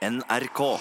NRK. 0.00 0.78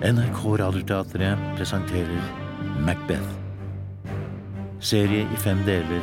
NRK 0.00 0.58
Radioteatret 0.58 1.38
presenterer 1.56 2.08
Macbeth. 2.80 3.20
Serie 4.80 5.28
i 5.28 5.36
fem 5.36 5.60
deler 5.68 6.00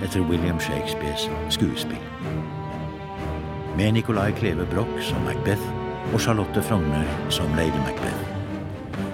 etter 0.00 0.24
William 0.24 0.60
Shakespeares 0.60 1.28
skuespill. 1.52 2.00
Med 3.76 3.92
Nicolai 3.92 4.32
Kleve 4.32 4.66
Broch 4.66 5.02
som 5.02 5.20
Macbeth 5.24 5.62
og 6.12 6.20
Charlotte 6.20 6.62
Frogner 6.62 7.30
som 7.30 7.54
Lady 7.56 7.78
Macbeth. 7.86 8.22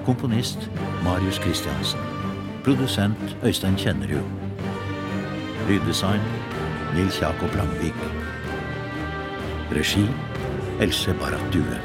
Komponist 0.04 0.70
Marius 1.04 1.34
Christiansen. 1.34 2.00
Produsent 2.64 3.36
Øystein 3.44 3.76
Kjennerud. 3.76 4.26
Lyddesign 5.68 6.20
Nils 6.94 7.20
Jakob 7.20 7.54
Langvik. 7.54 7.94
Regi 9.72 10.06
Else 10.80 11.14
Barrat 11.20 11.52
Due. 11.52 11.78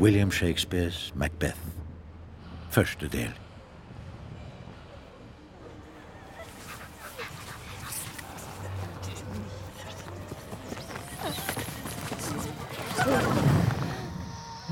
William 0.00 0.30
Shakespeares 0.30 1.12
Macbeth. 1.16 1.60
Første 2.70 3.08
del. 3.08 3.47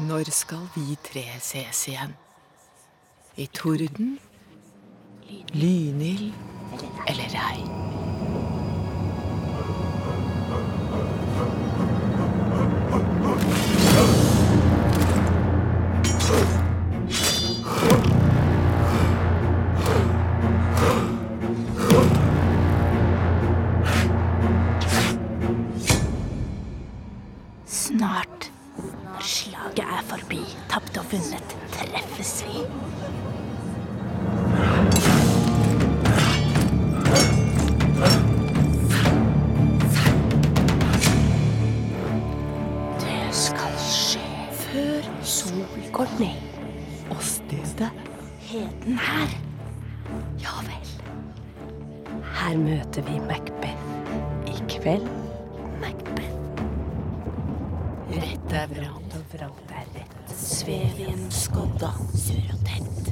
Når 0.07 0.31
skal 0.31 0.69
vi 0.75 0.95
tre 1.03 1.25
ses 1.43 1.89
igjen? 1.89 2.13
I 3.37 3.47
torden? 3.47 4.19
Lynild 5.55 6.35
eller 7.09 7.35
regn? 7.35 7.96
Her 52.47 52.59
møter 52.59 53.03
vi 53.03 53.17
Macbeth. 53.27 53.87
I 54.47 54.53
kveld 54.71 55.07
Macbeth. 55.81 56.61
Rett 58.13 58.53
er 58.55 58.69
vrang 58.71 59.09
og 59.19 59.25
vrangt 59.33 59.73
er 59.75 59.89
rett. 59.97 60.31
Svev 60.31 61.01
i 61.03 61.09
en 61.11 61.25
skodda, 61.35 61.91
sur 62.15 62.53
og 62.55 62.61
tett. 62.69 63.11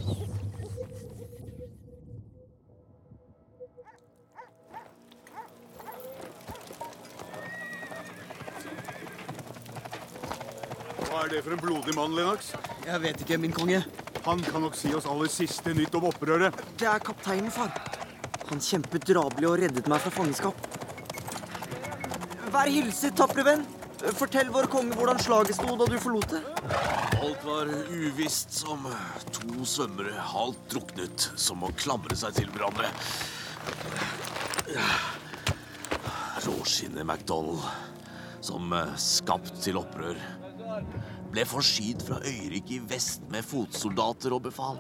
Hva 11.08 11.24
er 11.24 11.34
det 11.34 11.42
for 11.42 11.56
en 11.58 11.64
blodig 11.64 11.96
mann, 11.98 12.14
Lennox? 12.14 12.54
Jeg 12.86 13.02
vet 13.08 13.26
ikke, 13.26 13.42
min 13.48 13.58
konge. 13.58 13.82
Han 14.30 14.46
kan 14.46 14.62
nok 14.68 14.78
si 14.78 14.94
oss 14.94 15.10
aller 15.10 15.26
siste 15.26 15.74
nytt 15.74 15.98
om 15.98 16.06
opprøret. 16.12 16.54
Det 16.78 16.86
er 16.86 17.02
kapteinen, 17.02 17.50
far. 17.50 17.74
Han 18.50 18.60
kjempet 18.60 19.06
drabelig 19.08 19.48
og 19.48 19.56
reddet 19.62 19.88
meg 19.90 20.02
fra 20.04 20.12
fangenskap. 20.12 20.66
Vær 22.54 22.70
hilset, 22.70 23.16
tapre 23.18 23.44
venn. 23.46 23.64
Fortell 24.18 24.50
vår 24.52 24.66
konge 24.68 24.96
hvordan 24.98 25.20
slaget 25.22 25.56
sto 25.56 25.76
da 25.80 25.86
du 25.88 25.96
forlot 26.02 26.34
det. 26.34 26.42
Alt 27.24 27.44
var 27.46 27.70
uvisst 27.88 28.52
som 28.52 28.84
to 29.32 29.64
svømmere 29.64 30.12
halvt 30.34 30.66
druknet, 30.74 31.28
som 31.40 31.64
å 31.64 31.72
klamre 31.78 32.16
seg 32.20 32.36
til 32.36 32.50
hverandre. 32.52 32.90
Råskinnet 36.44 37.08
MacDonald, 37.08 37.64
som 38.44 38.76
skapt 39.00 39.56
til 39.64 39.80
opprør, 39.80 40.20
ble 41.32 41.48
forsynt 41.48 42.04
fra 42.04 42.20
øyriket 42.20 42.76
i 42.76 42.82
vest 42.92 43.24
med 43.32 43.46
fotsoldater 43.46 44.36
og 44.36 44.44
befal. 44.50 44.76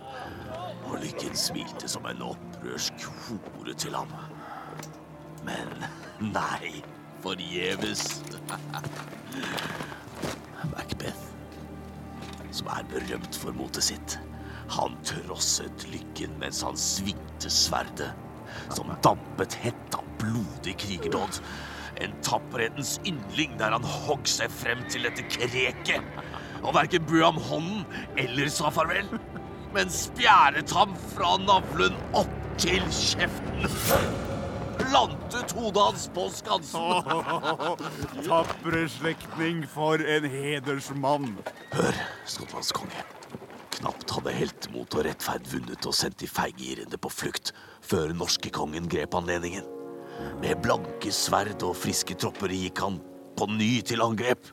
Og 0.94 1.02
lykken 1.02 1.34
smilte 1.36 1.90
som 1.90 2.06
en 2.06 2.22
opprørsk 2.30 3.06
hore 3.26 3.74
til 3.74 3.96
ham. 3.98 4.14
Men 5.44 5.72
nei, 6.22 6.84
forgjeves. 7.24 8.06
Macbeth 10.70 11.34
som 12.54 12.70
er 12.70 12.86
berømt 12.92 13.36
for 13.38 13.56
motet 13.56 13.88
sitt. 13.88 14.16
Han 14.76 14.94
trosset 15.06 15.86
lykken 15.90 16.36
mens 16.40 16.62
han 16.64 16.78
svingte 16.78 17.50
sverdet, 17.52 18.12
som 18.72 18.92
dampet 19.04 19.56
hett 19.64 19.98
av 19.98 20.06
blodig 20.22 20.76
krigerdåd. 20.80 21.40
En 22.02 22.14
tapperhetens 22.26 22.96
yndling 23.06 23.58
der 23.60 23.74
han 23.74 23.86
hogg 24.06 24.26
seg 24.30 24.52
frem 24.54 24.82
til 24.90 25.06
dette 25.06 25.26
kreket, 25.30 26.02
og 26.62 26.74
verken 26.78 27.04
bød 27.10 27.24
ham 27.26 27.42
hånden 27.50 27.84
eller 28.18 28.50
sa 28.50 28.70
farvel, 28.74 29.10
men 29.74 29.90
spjæret 29.90 30.70
ham 30.74 30.94
fra 31.14 31.34
navlen 31.42 31.96
opp 32.14 32.32
til 32.62 32.84
kjeften. 32.94 33.66
Plantet 34.78 35.54
hodet 35.56 35.82
hans 35.82 36.06
på 36.14 36.28
skansen. 36.34 37.02
Tapre 38.28 38.84
slektning, 38.90 39.64
for 39.70 39.98
en 39.98 40.28
hedersmann. 40.30 41.32
Hør, 41.74 42.00
Skottlands 42.30 42.70
konge. 42.76 43.04
Knapt 43.74 44.14
hadde 44.16 44.34
heltemot 44.38 44.94
og 44.94 45.06
rettferd 45.08 45.48
vunnet 45.50 45.90
og 45.90 45.96
sendt 45.98 46.20
de 46.22 46.30
feigirende 46.30 46.98
på 47.00 47.10
flukt 47.10 47.50
før 47.84 48.14
norskekongen 48.14 48.86
grep 48.90 49.16
anledningen. 49.18 49.66
Med 50.40 50.60
blanke 50.62 51.10
sverd 51.12 51.62
og 51.66 51.74
friske 51.76 52.14
tropper 52.14 52.54
gikk 52.54 52.84
han 52.84 53.00
på 53.34 53.50
ny 53.50 53.72
til 53.86 54.04
angrep. 54.04 54.46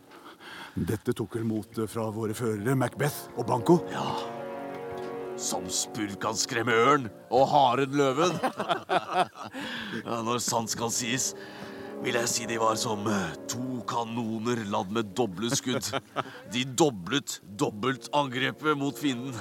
Dette 0.73 1.13
tok 1.13 1.35
vel 1.35 1.45
motet 1.45 1.91
fra 1.91 2.07
våre 2.15 2.33
førere, 2.33 2.77
Macbeth 2.79 3.27
og 3.35 3.45
Banco. 3.49 3.81
Ja, 3.91 4.05
som 5.41 5.65
spurv 5.73 6.15
kan 6.21 6.37
skremme 6.37 6.73
ørn 6.73 7.09
og 7.33 7.47
haren 7.49 7.97
løven. 7.97 8.37
ja, 10.05 10.19
når 10.21 10.41
sant 10.43 10.71
skal 10.73 10.93
sies, 10.93 11.31
vil 12.01 12.17
jeg 12.17 12.29
si 12.29 12.47
de 12.49 12.57
var 12.61 12.77
som 12.81 13.05
eh, 13.09 13.33
to 13.49 13.81
kanoner 13.89 14.63
ladd 14.71 14.93
med 14.93 15.13
doble 15.17 15.49
skudd. 15.53 15.91
De 16.53 16.63
doblet 16.65 17.39
dobbelt 17.57 18.09
angrepet 18.17 18.77
mot 18.77 18.97
fienden. 18.97 19.35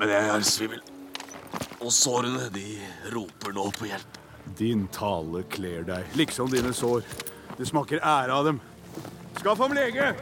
Men 0.00 0.12
jeg 0.14 0.32
er 0.32 0.46
svimmel. 0.48 0.82
Og 1.80 1.92
sårene, 1.92 2.48
de 2.52 2.78
roper 3.12 3.52
nå 3.56 3.66
på 3.76 3.88
hjelp. 3.88 4.18
Din 4.56 4.86
tale 4.92 5.42
kler 5.52 5.84
deg, 5.88 6.12
liksom 6.16 6.52
dine 6.52 6.72
sår. 6.76 7.04
Det 7.56 7.68
smaker 7.68 8.00
ære 8.00 8.36
av 8.36 8.48
dem. 8.48 8.60
Skaff 9.40 9.60
ham 9.60 9.76
lege! 9.76 10.12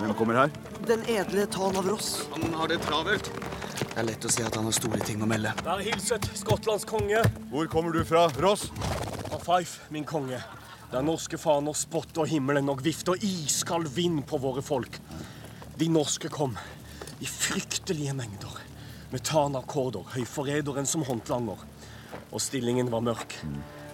Hvem 0.00 0.14
kommer 0.16 0.44
her? 0.44 0.69
Den 0.86 1.02
edle 1.08 1.46
Tan 1.46 1.76
av 1.76 1.88
Ross. 1.88 2.28
Han 2.30 2.54
har 2.54 2.68
det 2.68 2.78
travelt. 2.78 3.30
Det 3.80 3.98
er 4.00 4.06
lett 4.06 4.24
å 4.24 4.30
si 4.32 4.42
at 4.42 4.54
han 4.56 4.64
har 4.64 4.74
store 4.74 5.00
ting 5.04 5.20
å 5.22 5.28
melde. 5.28 5.52
Vær 5.66 5.82
hilset, 5.84 6.24
Skottlands 6.38 6.86
konge. 6.88 7.20
Hvor 7.50 7.68
kommer 7.70 7.92
du 7.94 8.00
fra, 8.08 8.24
Ross? 8.40 8.68
Fra 9.28 9.38
Fife, 9.44 9.90
min 9.92 10.06
konge. 10.08 10.40
Der 10.90 11.04
norske 11.06 11.38
faner 11.38 11.76
spotter 11.76 12.26
himmelen 12.26 12.70
og 12.72 12.80
vifter 12.82 13.20
iskald 13.22 13.90
vind 13.94 14.24
på 14.30 14.40
våre 14.42 14.64
folk. 14.64 14.96
De 15.78 15.90
norske 15.92 16.30
kom 16.32 16.56
i 17.20 17.28
fryktelige 17.28 18.16
mengder. 18.16 18.56
Med 19.12 19.24
Tana 19.26 19.60
Kordor, 19.66 20.08
høyforræderen 20.14 20.88
som 20.88 21.04
håndlanger. 21.06 21.60
Og 22.32 22.42
stillingen 22.42 22.90
var 22.90 23.04
mørk. 23.04 23.36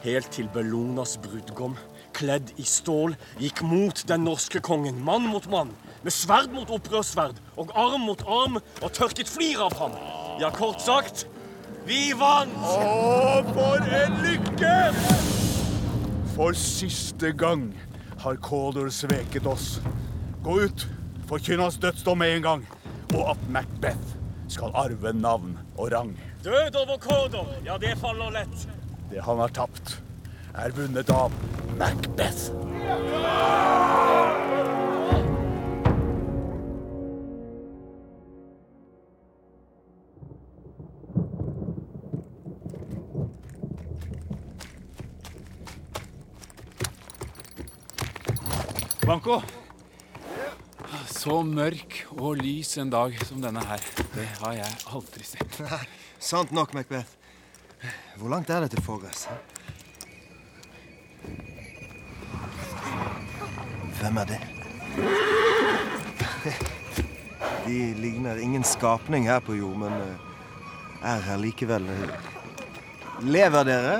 Helt 0.06 0.30
til 0.32 0.48
Bellonas 0.54 1.16
brudgom, 1.18 1.74
kledd 2.16 2.52
i 2.56 2.64
stål, 2.66 3.14
gikk 3.42 3.62
mot 3.66 4.02
den 4.08 4.24
norske 4.26 4.62
kongen, 4.64 4.98
mann 5.04 5.28
mot 5.28 5.46
mann. 5.52 5.72
Med 6.02 6.14
sverd 6.14 6.52
mot 6.54 6.70
opprørssverd 6.72 7.38
og 7.58 7.72
arm 7.76 8.06
mot 8.08 8.20
arm 8.26 8.60
og 8.60 8.92
tørket 8.94 9.30
flir 9.30 9.62
av 9.64 9.74
ham. 9.80 9.96
Ja, 10.40 10.52
kort 10.54 10.82
sagt 10.84 11.26
vi 11.86 12.10
vant! 12.18 12.54
Å, 12.58 13.42
for 13.54 13.84
en 13.94 14.16
lykke! 14.24 14.72
For 16.34 16.56
siste 16.58 17.30
gang 17.38 17.68
har 18.24 18.40
Kådor 18.42 18.90
sveket 18.90 19.46
oss. 19.46 19.76
Gå 20.42 20.56
ut, 20.66 20.86
forkynn 21.30 21.62
hans 21.62 21.78
dødsdom 21.82 22.19
med 22.19 22.34
en 22.34 22.46
gang, 22.48 22.64
og 23.14 23.30
at 23.36 23.46
Macbeth 23.54 24.16
skal 24.50 24.74
arve 24.74 25.14
navn 25.14 25.54
og 25.76 25.92
rang. 25.94 26.10
Død 26.42 26.80
over 26.82 26.98
Kådor, 27.06 27.54
ja, 27.66 27.78
det 27.78 27.94
faller 28.02 28.34
lett. 28.34 28.66
Det 29.12 29.22
han 29.22 29.38
har 29.44 29.54
tapt, 29.54 30.00
er 30.56 30.73
vunnet 30.76 31.11
av 31.12 31.32
Macbeth. 31.79 32.53
Banko. 49.06 49.37
Så 51.06 51.43
mørk 51.47 52.00
og 52.17 52.41
lys 52.41 52.73
en 52.81 52.91
dag 52.91 53.14
som 53.26 53.38
denne 53.43 53.62
her, 53.69 53.85
det 54.14 54.26
har 54.41 54.56
jeg 54.56 54.81
aldri 54.91 55.26
sett. 55.26 55.61
Sant 56.32 56.50
nok, 56.55 56.75
Macbeth. 56.75 57.14
Hvor 58.17 58.32
langt 58.32 58.50
er 58.50 58.64
det 58.64 58.73
til 58.75 58.82
Forres? 58.82 59.26
Hvem 64.00 64.17
er 64.23 64.26
det? 64.31 64.40
De 67.67 67.78
ligner 67.99 68.38
ingen 68.38 68.62
skapning 68.64 69.26
her 69.26 69.40
på 69.43 69.55
jord, 69.58 69.76
men 69.81 69.93
eh, 69.93 70.17
er 71.02 71.20
her 71.26 71.37
likevel. 71.43 71.88
Lever 73.26 73.62
dere? 73.67 73.96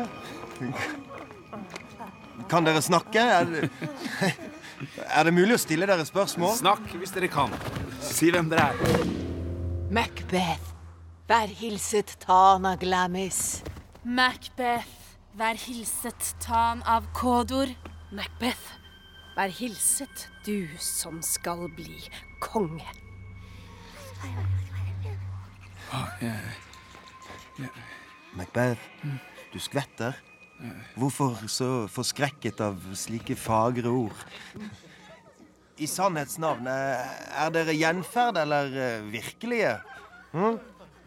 Kan 2.51 2.67
dere 2.67 2.83
snakke? 2.85 3.21
Er 3.21 3.45
det, 3.51 3.71
er 5.17 5.23
det 5.27 5.33
mulig 5.35 5.55
å 5.57 5.61
stille 5.61 5.87
dere 5.89 6.05
spørsmål? 6.07 6.55
Snakk 6.61 6.95
hvis 6.95 7.15
dere 7.17 7.29
kan. 7.33 7.51
Si 8.05 8.31
hvem 8.31 8.51
dere 8.53 8.69
er. 8.71 8.77
Macbeth, 9.91 10.75
vær 11.31 11.49
hilset 11.59 12.17
Tana 12.23 12.77
Glamis. 12.79 13.63
Macbeth, 14.05 15.06
vær 15.37 15.59
hilset 15.61 16.33
Tan 16.41 16.81
av 16.89 17.05
Kodor. 17.17 17.69
Macbeth, 18.17 18.77
vær 19.37 19.53
hilset, 19.53 20.29
du 20.47 20.69
som 20.81 21.19
skal 21.25 21.67
bli 21.77 21.99
konge. 22.41 22.87
Macbeth, 28.37 28.81
du 29.53 29.59
skvetter. 29.61 30.17
Hvorfor 30.97 31.37
så 31.53 31.69
forskrekket 31.93 32.63
av 32.65 32.81
slike 32.97 33.37
fagre 33.37 33.93
ord? 33.93 34.23
I 35.77 35.85
sannhets 35.91 36.39
navn, 36.41 36.65
eh, 36.65 37.43
er 37.45 37.51
dere 37.53 37.75
gjenferd 37.77 38.39
eller 38.41 38.73
eh, 38.73 39.03
virkelige? 39.13 39.75
Hm? 40.33 40.57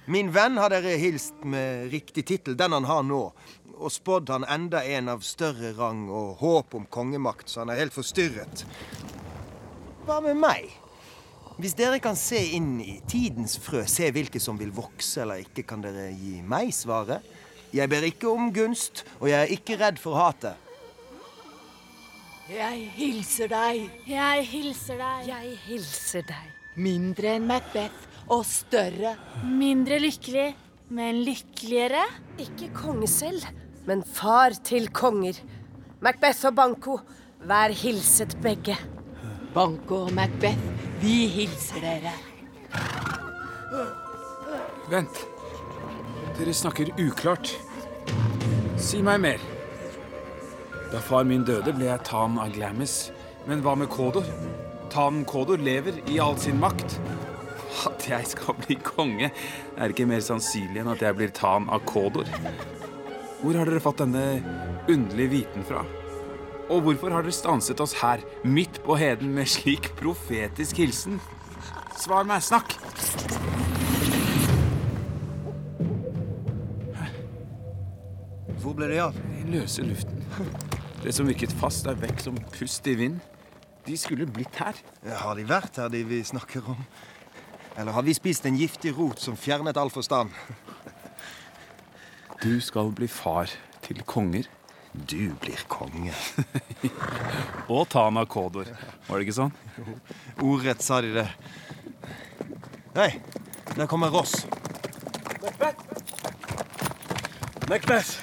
Min 0.10 0.30
venn 0.34 0.58
har 0.58 0.70
dere 0.74 0.96
hilst 0.98 1.44
med 1.46 1.92
riktig 1.92 2.24
tittel, 2.26 2.56
den 2.58 2.74
han 2.74 2.86
har 2.90 3.04
nå, 3.06 3.24
og 3.80 3.94
spådd 3.96 4.30
han 4.34 4.46
enda 4.52 4.84
en 4.84 5.10
av 5.16 5.24
større 5.26 5.72
rang 5.78 6.06
og 6.12 6.38
håp 6.44 6.76
om 6.76 6.86
kongemakt, 6.92 7.50
så 7.50 7.64
han 7.64 7.74
er 7.74 7.80
helt 7.82 7.96
forstyrret. 7.96 8.66
Hva 10.06 10.20
med 10.26 10.38
meg? 10.40 10.70
Hvis 11.60 11.76
dere 11.76 12.00
kan 12.00 12.16
se 12.16 12.40
inn 12.56 12.78
i 12.80 13.02
tidens 13.10 13.58
frø, 13.60 13.84
se 13.88 14.08
hvilke 14.16 14.40
som 14.40 14.60
vil 14.60 14.72
vokse 14.76 15.26
eller 15.26 15.42
ikke, 15.44 15.66
kan 15.68 15.84
dere 15.84 16.10
gi 16.16 16.40
meg 16.40 16.72
svaret? 16.76 17.26
Jeg 17.76 17.92
ber 17.92 18.08
ikke 18.08 18.32
om 18.32 18.48
gunst, 18.56 19.04
og 19.20 19.28
jeg 19.30 19.44
er 19.44 19.52
ikke 19.54 19.78
redd 19.82 20.00
for 20.02 20.18
hatet. 20.18 20.56
Jeg 22.50 22.88
hilser 22.96 23.52
deg. 23.52 23.84
Jeg 24.10 24.46
hilser 24.50 24.98
deg. 24.98 25.28
Jeg 25.30 25.52
hilser 25.68 26.24
deg. 26.32 26.48
Mindre 26.82 27.36
enn 27.36 27.46
Macbeth 27.46 28.08
og 28.34 28.42
større. 28.48 29.14
Mindre 29.46 30.00
lykkelig, 30.02 30.48
men 30.96 31.22
lykkeligere. 31.28 32.08
Ikke 32.42 32.72
konge 32.74 33.12
selv, 33.12 33.46
men 33.88 34.04
far 34.04 34.56
til 34.64 34.90
konger. 34.92 35.40
Macbeth 36.02 36.48
og 36.50 36.56
Banco, 36.56 37.00
vær 37.48 37.74
hilset 37.76 38.36
begge. 38.44 38.76
Banco 39.54 40.06
og 40.06 40.14
Macbeth, 40.14 40.60
vi 41.02 41.28
hilser 41.32 41.84
dere. 41.84 42.14
Vent. 44.90 45.24
Dere 46.40 46.54
snakker 46.56 46.92
uklart. 47.00 47.52
Si 48.80 49.02
meg 49.04 49.20
mer. 49.22 49.42
Da 50.90 51.02
far 51.04 51.28
min 51.28 51.44
døde, 51.46 51.74
ble 51.76 51.90
jeg 51.90 52.06
Tan 52.08 52.40
av 52.42 52.54
Glamis. 52.56 53.12
Men 53.46 53.62
hva 53.66 53.76
med 53.78 53.92
Kodor? 53.94 54.26
Tan 54.90 55.22
Kodor 55.30 55.62
lever 55.62 56.00
i 56.10 56.18
all 56.24 56.38
sin 56.42 56.58
makt. 56.62 56.98
At 57.86 58.08
jeg 58.10 58.26
skal 58.32 58.58
bli 58.64 58.80
konge, 58.82 59.30
er 59.78 59.94
ikke 59.94 60.08
mer 60.10 60.24
sannsynlig 60.26 60.82
enn 60.82 60.92
at 60.96 61.04
jeg 61.06 61.18
blir 61.20 61.36
Tan 61.36 61.70
av 61.70 61.86
Kodor. 61.90 62.28
Hvor 63.40 63.56
har 63.56 63.70
dere 63.70 63.80
fått 63.80 64.02
denne 64.02 64.22
underlige 64.92 65.32
viten 65.32 65.64
fra? 65.64 65.86
Og 66.70 66.82
hvorfor 66.84 67.14
har 67.16 67.24
dere 67.24 67.32
stanset 67.32 67.80
oss 67.80 67.94
her, 68.02 68.20
midt 68.44 68.82
på 68.84 68.98
heden, 69.00 69.32
med 69.32 69.48
slik 69.48 69.88
profetisk 69.96 70.82
hilsen? 70.84 71.22
Svar 71.96 72.28
meg, 72.28 72.44
snakk! 72.44 72.76
Hvor 78.60 78.76
ble 78.76 78.92
de 78.92 79.00
av? 79.08 79.16
I 79.40 79.48
løse 79.56 79.88
luften. 79.88 80.20
Det 81.00 81.16
som 81.16 81.32
virket 81.32 81.56
fast, 81.62 81.88
er 81.88 81.96
vekk 81.96 82.20
som 82.26 82.36
pust 82.52 82.92
i 82.92 82.98
vind. 83.00 83.24
De 83.88 83.96
skulle 83.98 84.28
blitt 84.28 84.60
her. 84.60 84.76
Har 85.24 85.40
de 85.40 85.48
vært 85.48 85.80
her, 85.80 85.88
de 85.88 86.04
vi 86.04 86.20
snakker 86.28 86.68
om? 86.76 86.84
Eller 87.80 87.96
har 87.96 88.04
vi 88.04 88.20
spist 88.20 88.44
en 88.52 88.60
giftig 88.60 88.92
rot 89.00 89.24
som 89.24 89.40
fjernet 89.40 89.80
all 89.80 89.96
forstand? 89.96 90.36
Du 92.40 92.62
skal 92.62 92.92
bli 92.96 93.08
far 93.12 93.52
til 93.84 94.00
konger. 94.08 94.46
Du 94.94 95.34
blir 95.42 95.60
konge. 95.68 96.14
Og 97.74 97.84
Tana 97.92 98.24
Kodor. 98.26 98.70
Var 99.08 99.20
det 99.20 99.26
ikke 99.28 99.36
sånn? 99.36 99.52
Ordrett 100.40 100.80
sa 100.86 101.02
de 101.04 101.12
det. 101.18 101.26
Hei, 102.96 103.10
der 103.76 103.90
kommer 103.92 104.14
Ross. 104.16 104.46
Macbeth, 107.70 108.16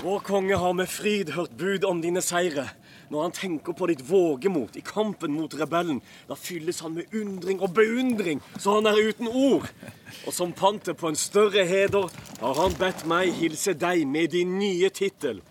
vår 0.00 0.24
konge 0.26 0.56
har 0.58 0.72
med 0.74 0.88
fryd 0.90 1.36
hørt 1.36 1.52
bud 1.60 1.84
om 1.86 2.00
dine 2.02 2.24
seire. 2.24 2.70
Når 3.12 3.26
han 3.26 3.34
tenker 3.36 3.74
på 3.76 3.86
ditt 3.90 4.00
vågemot 4.08 4.76
i 4.80 4.80
kampen 4.80 5.34
mot 5.36 5.52
rebellen, 5.60 5.98
da 6.30 6.36
fylles 6.38 6.78
han 6.80 6.94
med 6.96 7.12
undring 7.12 7.60
og 7.60 7.74
beundring, 7.76 8.40
så 8.56 8.78
han 8.78 8.88
er 8.88 9.00
uten 9.04 9.28
ord. 9.28 9.68
Og 10.24 10.32
som 10.32 10.54
panter 10.56 10.96
på 10.96 11.10
en 11.10 11.18
større 11.20 11.66
heder 11.68 12.08
har 12.40 12.56
han 12.56 12.76
bedt 12.80 13.04
meg 13.10 13.34
hilse 13.36 13.76
deg 13.76 14.06
med 14.08 14.32
din 14.32 14.56
nye 14.56 14.88
tittel. 14.88 15.42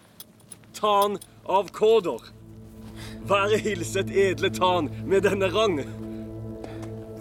Tan 0.74 1.20
av 1.46 1.70
Kådor. 1.76 2.26
Være 3.30 3.62
hilset 3.62 4.10
edle 4.10 4.50
Tan 4.58 4.90
med 5.06 5.28
denne 5.30 5.52
rang. 5.54 5.84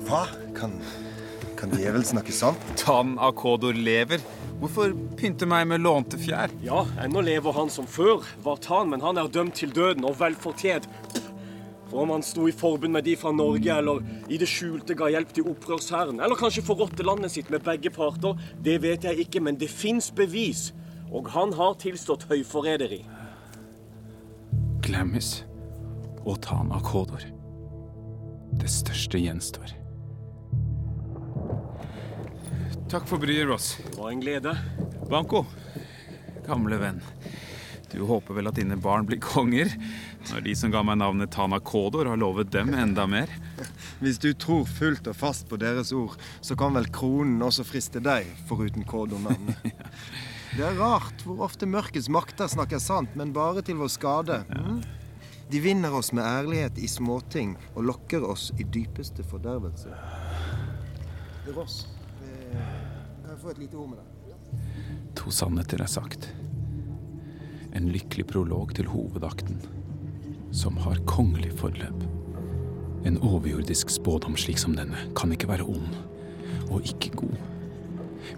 Hva? 0.09 0.25
Kan, 0.57 0.79
kan 1.61 1.77
djevel 1.77 2.07
snakke 2.09 2.33
sant? 2.33 2.65
Tan 2.81 3.19
av 3.21 3.37
Kodor 3.37 3.77
lever. 3.77 4.25
Hvorfor 4.61 4.93
pynte 5.17 5.47
meg 5.49 5.65
med 5.71 5.81
lånte 5.81 6.19
fjær? 6.21 6.53
Ja, 6.61 6.83
ennå 7.01 7.23
lever 7.25 7.55
han 7.57 7.71
som 7.73 7.87
før 7.89 8.27
var 8.45 8.59
Tan, 8.61 8.91
men 8.93 9.01
han 9.01 9.17
er 9.17 9.31
dømt 9.33 9.57
til 9.57 9.73
døden 9.73 10.05
og 10.05 10.19
vel 10.21 10.37
fortjent. 10.37 10.85
For 11.89 12.03
om 12.03 12.13
han 12.13 12.23
sto 12.23 12.45
i 12.45 12.53
forbund 12.53 12.93
med 12.93 13.09
de 13.09 13.15
fra 13.17 13.33
Norge, 13.33 13.73
eller 13.73 14.05
i 14.29 14.37
det 14.39 14.51
skjulte 14.53 14.95
ga 14.99 15.09
hjelp 15.11 15.33
til 15.33 15.49
opprørshæren, 15.49 16.21
eller 16.21 16.37
kanskje 16.37 16.67
forrådte 16.69 17.09
landet 17.09 17.33
sitt 17.33 17.49
med 17.51 17.65
begge 17.65 17.89
parter, 17.95 18.37
det 18.61 18.77
vet 18.85 19.09
jeg 19.09 19.25
ikke, 19.25 19.41
men 19.41 19.57
det 19.57 19.73
fins 19.73 20.13
bevis. 20.13 20.69
Og 21.09 21.33
han 21.33 21.57
har 21.57 21.81
tilstått 21.81 22.29
høyforræderi. 22.29 23.01
Glemmes 24.85 25.41
og 26.21 26.37
Tan 26.45 26.69
av 26.71 26.85
Kodor. 26.85 27.25
Det 28.61 28.69
største 28.71 29.19
gjenstår. 29.19 29.80
Takk 32.91 33.07
for 33.07 33.23
bryet, 33.23 33.47
Ross. 33.47 33.79
Det 33.91 33.99
var 33.99 34.11
en 34.11 34.21
glede. 34.21 34.59
Banco, 35.11 35.45
gamle 36.47 36.77
venn. 36.77 36.97
Du 37.93 38.01
håper 38.03 38.35
vel 38.35 38.51
at 38.51 38.57
dine 38.59 38.75
barn 38.83 39.07
blir 39.07 39.21
konger? 39.23 39.71
Når 40.33 40.43
de 40.43 40.55
som 40.59 40.73
ga 40.75 40.83
meg 40.83 40.99
navnet 40.99 41.31
Tana 41.31 41.61
Kodor, 41.63 42.11
har 42.11 42.19
lovet 42.19 42.51
dem 42.51 42.73
enda 42.75 43.05
mer? 43.07 43.31
Hvis 44.03 44.19
du 44.19 44.33
tror 44.35 44.67
fullt 44.67 45.07
og 45.07 45.15
fast 45.21 45.47
på 45.47 45.59
deres 45.63 45.93
ord, 45.95 46.17
så 46.43 46.59
kan 46.59 46.75
vel 46.75 46.91
kronen 46.91 47.39
også 47.47 47.63
friste 47.69 48.03
deg, 48.03 48.27
foruten 48.51 48.83
Kodor-navnet. 48.83 49.71
Det 50.57 50.67
er 50.67 50.83
rart 50.83 51.23
hvor 51.23 51.45
ofte 51.47 51.71
mørkets 51.71 52.11
makter 52.11 52.51
snakker 52.51 52.83
sant, 52.83 53.15
men 53.15 53.31
bare 53.31 53.63
til 53.63 53.79
vår 53.79 53.95
skade. 53.95 54.41
Mm? 54.51 54.83
De 55.55 55.63
vinner 55.63 55.95
oss 55.95 56.11
med 56.11 56.27
ærlighet 56.27 56.83
i 56.83 56.91
småting 56.91 57.55
og 57.77 57.87
lokker 57.87 58.27
oss 58.27 58.51
i 58.59 58.67
dypeste 58.67 59.23
fordervelse. 59.31 59.95
Ross, 61.55 61.85
kan 62.53 63.33
jeg 63.33 63.43
få 63.43 63.53
et 63.55 63.63
lite 63.65 63.79
ord 63.81 63.93
med 63.93 64.01
deg? 64.01 64.07
To 65.21 65.33
sannheter 65.35 65.83
er 65.83 65.91
sagt. 65.91 66.31
En 67.77 67.91
lykkelig 67.93 68.27
prolog 68.33 68.75
til 68.75 68.89
hovedakten, 68.91 69.61
som 70.51 70.79
har 70.83 71.03
kongelig 71.11 71.53
forløp. 71.61 72.07
En 73.07 73.19
overjordisk 73.25 73.91
spådom 73.91 74.37
slik 74.37 74.59
som 74.61 74.75
denne 74.77 75.07
kan 75.17 75.33
ikke 75.33 75.49
være 75.51 75.69
ond, 75.69 75.95
og 76.71 76.83
ikke 76.83 77.15
god. 77.23 77.37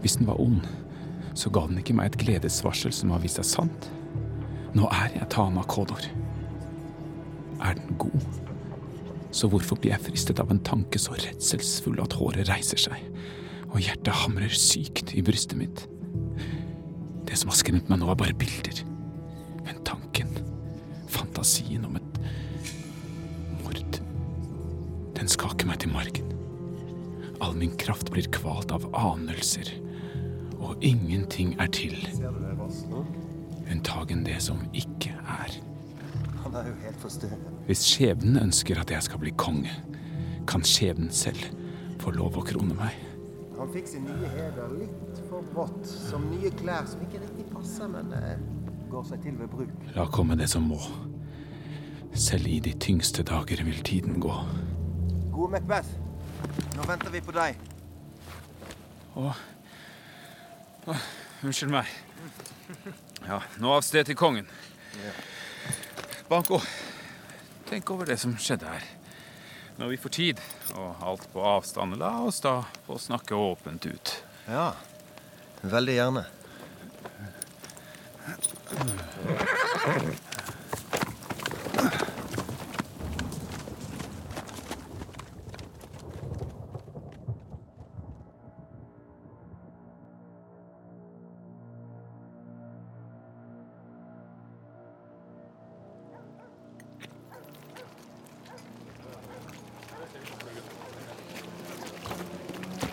Hvis 0.00 0.16
den 0.20 0.28
var 0.28 0.40
ond, 0.40 0.62
så 1.34 1.50
ga 1.50 1.64
den 1.66 1.80
ikke 1.80 1.96
meg 1.96 2.12
et 2.12 2.20
gledesvarsel 2.20 2.92
som 2.94 3.12
har 3.14 3.22
vist 3.24 3.40
seg 3.40 3.48
sant. 3.48 3.88
Nå 4.76 4.88
er 4.92 5.16
jeg 5.16 5.28
Tana 5.32 5.64
Kodor. 5.68 6.04
Er 7.62 7.76
den 7.78 7.96
god? 8.00 8.24
Så 9.32 9.48
hvorfor 9.48 9.78
blir 9.80 9.94
jeg 9.94 10.04
fristet 10.04 10.40
av 10.42 10.50
en 10.52 10.60
tanke 10.64 11.00
så 11.00 11.16
redselsfull 11.16 12.00
at 12.04 12.16
håret 12.20 12.50
reiser 12.50 12.80
seg, 12.80 13.00
og 13.72 13.80
hjertet 13.80 14.12
hamrer 14.22 14.52
sykt 14.52 15.14
i 15.16 15.24
brystet 15.24 15.56
mitt? 15.58 15.86
Det 17.28 17.38
som 17.40 17.48
har 17.52 17.56
skremt 17.56 17.88
meg 17.88 18.02
nå, 18.02 18.10
er 18.12 18.18
bare 18.20 18.36
bilder. 18.36 18.82
Men 19.64 19.80
tanken, 19.88 20.32
fantasien 21.08 21.86
om 21.88 21.96
et 21.96 22.18
mord, 23.62 23.98
den 25.16 25.32
skaker 25.32 25.70
meg 25.70 25.80
til 25.80 25.94
margen. 25.94 26.28
All 27.42 27.56
min 27.58 27.72
kraft 27.80 28.12
blir 28.12 28.28
kvalt 28.34 28.74
av 28.74 28.84
anelser, 28.98 29.70
og 30.60 30.82
ingenting 30.84 31.56
er 31.62 31.72
til, 31.74 31.96
unntagen 33.72 34.26
det 34.26 34.38
som 34.44 34.60
ikke 34.76 35.14
er. 35.16 35.56
Han 36.42 36.58
er 36.58 36.68
jo 36.68 36.74
helt 36.84 37.00
forstyrret. 37.00 37.48
Hvis 37.66 37.86
skjebnen 37.88 38.38
ønsker 38.42 38.78
at 38.82 38.92
jeg 38.92 39.06
skal 39.08 39.22
bli 39.22 39.32
konge, 39.38 39.72
kan 40.50 40.64
skjebnen 40.66 41.10
selv 41.14 41.40
få 42.02 42.12
lov 42.14 42.36
å 42.38 42.44
krone 42.46 42.76
meg. 42.76 43.11
Han 43.62 43.70
fikk 43.70 43.86
sin 43.86 44.02
nye 44.02 44.26
heder 44.26 44.72
litt 44.74 45.18
for 45.28 45.44
brått, 45.52 45.84
som 45.86 46.24
nye 46.32 46.50
klær 46.58 46.82
som 46.90 47.02
ikke 47.04 47.20
riktig 47.22 47.44
passer, 47.52 47.86
men 47.92 48.08
eh, 48.16 48.40
går 48.90 49.04
seg 49.06 49.20
til 49.22 49.36
ved 49.38 49.52
bruk. 49.52 49.84
La 49.94 50.08
komme 50.10 50.34
det 50.40 50.48
som 50.50 50.64
må. 50.66 50.80
Selv 52.18 52.48
i 52.50 52.56
de 52.64 52.72
tyngste 52.82 53.22
dager 53.22 53.62
vil 53.62 53.78
tiden 53.86 54.18
gå. 54.24 54.34
Gode 55.30 55.52
Macbeth, 55.54 55.92
nå 56.74 56.88
venter 56.88 57.14
vi 57.14 57.20
på 57.22 57.36
deg. 57.36 57.62
Å, 59.14 59.30
å, 59.30 60.96
unnskyld 61.46 61.70
meg. 61.76 61.94
Ja, 63.28 63.38
nå 63.62 63.76
av 63.76 63.86
sted 63.86 64.10
til 64.10 64.18
kongen. 64.18 64.50
Banko, 66.26 66.58
tenk 67.70 67.94
over 67.94 68.10
det 68.10 68.18
som 68.18 68.34
skjedde 68.34 68.74
her. 68.74 68.90
Når 69.82 69.88
vi 69.88 69.96
får 69.98 70.10
tid 70.14 70.40
og 70.78 71.00
alt 71.02 71.24
på 71.32 71.42
avstand, 71.42 71.96
la 71.98 72.12
oss 72.22 72.36
da 72.44 72.60
få 72.86 73.00
snakke 73.02 73.34
åpent 73.34 73.82
ut. 73.90 74.12
Ja, 74.46 74.68
veldig 75.66 75.96
gjerne. 75.96 76.22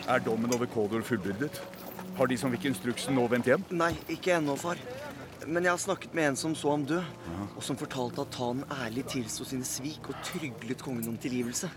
Er 0.10 0.20
dommen 0.25 0.54
over 0.56 0.66
Kådor 0.66 1.04
fullbyrdet? 1.06 1.62
Har 2.18 2.28
de 2.28 2.38
som 2.38 2.50
fikk 2.50 2.63
instruksen 2.72 3.13
nå 3.13 3.28
vendt 3.30 3.46
hjem? 3.46 3.62
Nei, 3.78 3.92
ikke 4.10 4.34
ennå, 4.39 4.56
far. 4.58 4.80
Men 5.46 5.68
jeg 5.68 5.72
har 5.72 5.82
snakket 5.84 6.16
med 6.18 6.32
en 6.32 6.39
som 6.39 6.56
så 6.58 6.72
ham 6.74 6.86
dø, 6.89 6.98
og 7.54 7.62
som 7.63 7.78
fortalte 7.78 8.24
at 8.25 8.38
han 8.42 8.63
ærlig 8.74 9.06
tilsto 9.13 9.46
sine 9.46 9.68
svik 9.68 10.10
og 10.10 10.18
tryglet 10.25 10.82
kongen 10.82 11.12
om 11.12 11.20
tilgivelse. 11.22 11.70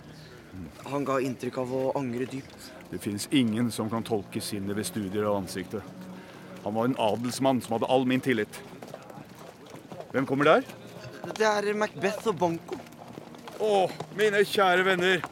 Han 0.88 1.04
ga 1.08 1.18
inntrykk 1.20 1.60
av 1.60 1.74
å 1.76 1.82
angre 2.00 2.24
dypt. 2.32 2.70
Det 2.88 3.02
fins 3.04 3.28
ingen 3.30 3.68
som 3.72 3.92
kan 3.92 4.04
tolke 4.04 4.40
sinnet 4.40 4.80
ved 4.80 4.88
studier 4.88 5.28
av 5.28 5.42
ansiktet. 5.42 5.84
Han 6.64 6.76
var 6.78 6.88
en 6.88 6.98
adelsmann 7.00 7.60
som 7.60 7.76
hadde 7.76 7.92
all 7.92 8.08
min 8.08 8.24
tillit. 8.24 8.62
Hvem 10.16 10.28
kommer 10.28 10.48
der? 10.48 10.66
Det 11.36 11.46
er 11.52 11.72
Macbeth 11.76 12.32
og 12.32 12.40
Banco. 12.40 12.80
Å, 13.60 13.86
mine 14.16 14.40
kjære 14.48 14.88
venner. 14.88 15.31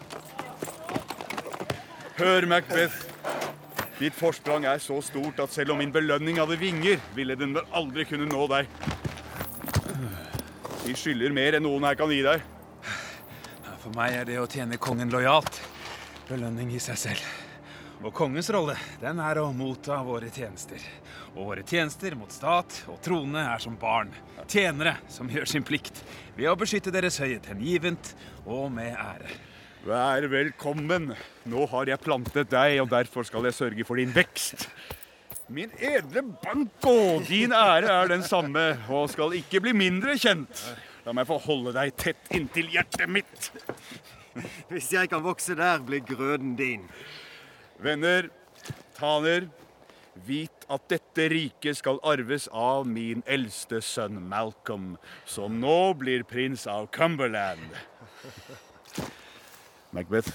Hør, 2.21 2.45
Macbeth. 2.45 2.97
Ditt 3.97 4.13
forsprang 4.13 4.67
er 4.69 4.81
så 4.85 4.99
stort 5.01 5.39
at 5.41 5.55
selv 5.55 5.73
om 5.73 5.79
min 5.81 5.93
belønning 5.93 6.37
hadde 6.37 6.59
vinger, 6.61 7.01
ville 7.17 7.33
den 7.33 7.55
vel 7.57 7.65
aldri 7.73 8.05
kunne 8.05 8.27
nå 8.29 8.45
deg. 8.51 8.69
Vi 10.85 10.93
skylder 11.01 11.33
mer 11.33 11.57
enn 11.57 11.65
noen 11.65 11.89
her 11.89 11.97
kan 11.97 12.13
gi 12.13 12.21
deg. 12.27 12.45
For 13.81 13.97
meg 13.97 14.19
er 14.19 14.29
det 14.29 14.37
å 14.37 14.45
tjene 14.53 14.77
kongen 14.77 15.09
lojalt 15.09 15.63
belønning 16.29 16.75
i 16.77 16.83
seg 16.83 17.01
selv. 17.01 17.25
Og 18.05 18.13
kongens 18.13 18.53
rolle, 18.53 18.77
den 19.01 19.25
er 19.25 19.41
å 19.41 19.49
motta 19.57 20.03
våre 20.05 20.29
tjenester. 20.29 20.85
Og 21.39 21.55
våre 21.55 21.65
tjenester 21.65 22.21
mot 22.21 22.37
stat 22.37 22.83
og 22.93 23.01
trone 23.01 23.49
er 23.49 23.65
som 23.65 23.81
barn. 23.81 24.13
Tjenere 24.45 24.99
som 25.09 25.33
gjør 25.33 25.49
sin 25.49 25.65
plikt 25.65 26.05
ved 26.37 26.53
å 26.53 26.59
beskytte 26.61 26.93
deres 26.93 27.17
høyhet 27.25 27.49
hengivent 27.49 28.13
og 28.45 28.69
med 28.77 28.93
ære. 28.93 29.39
Vær 29.81 30.27
velkommen. 30.29 31.15
Nå 31.49 31.63
har 31.73 31.89
jeg 31.89 32.03
plantet 32.05 32.51
deg, 32.53 32.75
og 32.83 32.91
derfor 32.93 33.25
skal 33.25 33.47
jeg 33.49 33.57
sørge 33.57 33.87
for 33.89 33.97
din 33.97 34.11
vekst. 34.13 34.67
Min 35.49 35.73
edle 35.81 36.21
Banco, 36.43 37.23
din 37.25 37.55
ære 37.57 37.89
er 37.89 38.11
den 38.13 38.21
samme 38.23 38.65
og 38.93 39.09
skal 39.09 39.33
ikke 39.39 39.63
bli 39.65 39.73
mindre 39.73 40.19
kjent. 40.21 40.67
La 41.07 41.17
meg 41.17 41.25
få 41.31 41.41
holde 41.47 41.73
deg 41.73 41.95
tett 41.97 42.29
inntil 42.37 42.69
hjertet 42.75 43.09
mitt. 43.09 43.49
Hvis 44.69 44.93
jeg 44.93 45.09
kan 45.09 45.25
vokse 45.25 45.57
der, 45.57 45.81
blir 45.81 46.05
grøden 46.05 46.53
din. 46.61 46.85
Venner, 47.81 48.29
taner, 49.01 49.49
vit 50.29 50.69
at 50.69 50.91
dette 50.93 51.31
riket 51.33 51.81
skal 51.81 52.05
arves 52.05 52.51
av 52.53 52.85
min 52.85 53.25
eldste 53.25 53.81
sønn 53.81 54.21
Malcolm, 54.29 54.99
som 55.25 55.57
nå 55.57 55.95
blir 56.05 56.29
prins 56.29 56.69
av 56.69 56.93
Cumberland. 56.93 57.81
Macbeth, 59.91 60.31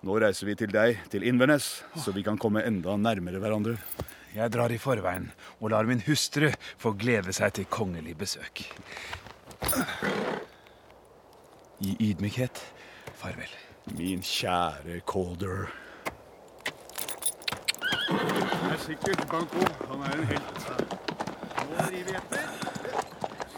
nå 0.00 0.14
reiser 0.22 0.48
vi 0.48 0.54
til 0.56 0.70
deg, 0.72 0.96
til 1.12 1.26
Inverness, 1.28 1.82
så 2.00 2.12
vi 2.16 2.22
kan 2.24 2.38
komme 2.40 2.62
enda 2.64 2.94
nærmere 2.96 3.36
hverandre. 3.42 3.74
Jeg 4.32 4.52
drar 4.54 4.72
i 4.72 4.78
forveien 4.80 5.26
og 5.58 5.72
lar 5.74 5.84
min 5.84 6.00
hustru 6.06 6.48
få 6.80 6.94
glede 6.96 7.34
seg 7.36 7.52
til 7.58 7.68
kongelig 7.68 8.14
besøk. 8.16 8.62
I 11.84 11.96
ydmykhet 12.00 12.62
farvel. 13.20 13.52
Min 13.98 14.24
kjære 14.24 15.02
Calder. 15.10 15.68
Det 18.08 18.72
er 18.72 18.80
sikkert 18.86 19.26
Banco. 19.28 19.66
Han 19.90 20.06
er 20.06 20.16
en 20.16 20.28
helt. 20.32 20.62
Nå 21.60 21.76
driver 21.76 22.08
vi 22.08 22.16
etter. 22.22 22.46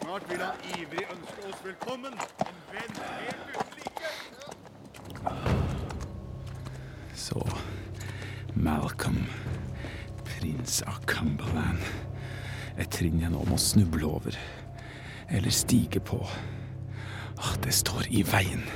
Snart 0.01 0.27
vil 0.31 0.43
han 0.43 0.67
ivrig 0.75 1.07
ønske 1.15 1.53
oss 1.53 1.63
velkommen. 1.69 2.19
En 2.49 2.65
venn 2.73 2.99
helt 3.03 3.47
uten 3.55 3.72
Så 7.33 7.49
Malcolm, 8.55 9.25
prins 10.25 10.83
av 10.83 10.99
Cumberland. 11.07 11.79
Et 12.77 12.91
trinn 12.93 13.23
jeg 13.23 13.33
nå 13.33 13.41
må 13.49 13.57
snuble 13.57 14.05
over. 14.05 14.37
Eller 15.33 15.55
stige 15.55 16.03
på. 16.05 16.19
Ah, 17.39 17.55
Det 17.65 17.73
står 17.73 18.11
i 18.11 18.21
veien. 18.29 18.67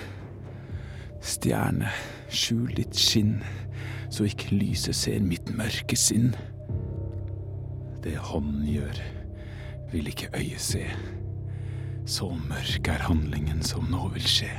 Stjerne, 1.20 1.92
skjul 2.32 2.72
ditt 2.78 2.96
skinn, 2.96 3.42
så 4.08 4.24
ikke 4.24 4.56
lyset 4.56 4.96
ser 4.96 5.20
mitt 5.20 5.52
mørke 5.52 5.96
sinn. 5.96 6.32
Det 8.00 8.16
hånden 8.16 8.64
gjør, 8.64 9.04
vil 9.92 10.08
ikke 10.08 10.32
øyet 10.32 10.64
se. 10.64 10.86
Så 12.06 12.32
mørk 12.48 12.88
er 12.88 13.04
handlingen 13.04 13.60
som 13.60 13.84
nå 13.92 14.08
vil 14.16 14.24
skje. 14.24 14.54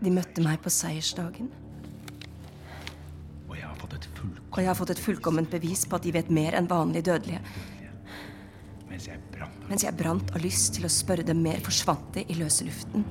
De 0.00 0.12
møtte 0.12 0.40
meg, 0.44 0.60
på 0.64 0.72
seiersdagen, 0.72 1.50
og 3.50 3.58
jeg 3.58 3.66
har 3.66 3.76
fått 3.76 3.96
et 3.98 4.06
fullkomment, 4.06 4.46
og 4.50 4.62
jeg 4.62 4.68
har 4.70 4.78
fått 4.78 4.90
et 4.94 5.02
fullkomment 5.02 5.50
bevis 5.50 5.82
på 5.88 5.98
at 5.98 6.06
de 6.06 6.14
vet 6.14 6.30
mer 6.32 6.54
enn 6.56 6.70
vanlig 6.70 7.02
dødelige. 7.08 7.40
mens 8.88 9.06
jeg 9.08 9.18
brant 9.32 9.68
Mens 9.68 9.84
jeg 9.84 9.96
brant 9.98 10.30
av 10.34 10.42
lyst 10.42 10.74
til 10.76 10.86
å 10.86 10.90
spørre 10.90 11.26
dem 11.26 11.42
mer, 11.42 11.60
forsvant 11.60 12.14
det 12.14 12.24
i 12.30 12.38
løse 12.38 12.64
luften. 12.66 13.04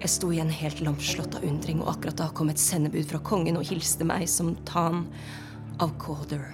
Jeg 0.00 0.12
sto 0.12 0.30
igjen 0.30 0.50
helt 0.50 0.80
lamslått 0.84 1.38
av 1.38 1.46
undring, 1.46 1.80
og 1.82 1.96
akkurat 1.96 2.20
da 2.20 2.28
kom 2.30 2.50
et 2.50 2.62
sendebud 2.62 3.08
fra 3.10 3.18
kongen 3.18 3.56
og 3.58 3.66
hilste 3.66 4.06
meg 4.06 4.28
som 4.30 4.54
Tan 4.68 5.06
av 5.82 5.94
Calder. 6.02 6.52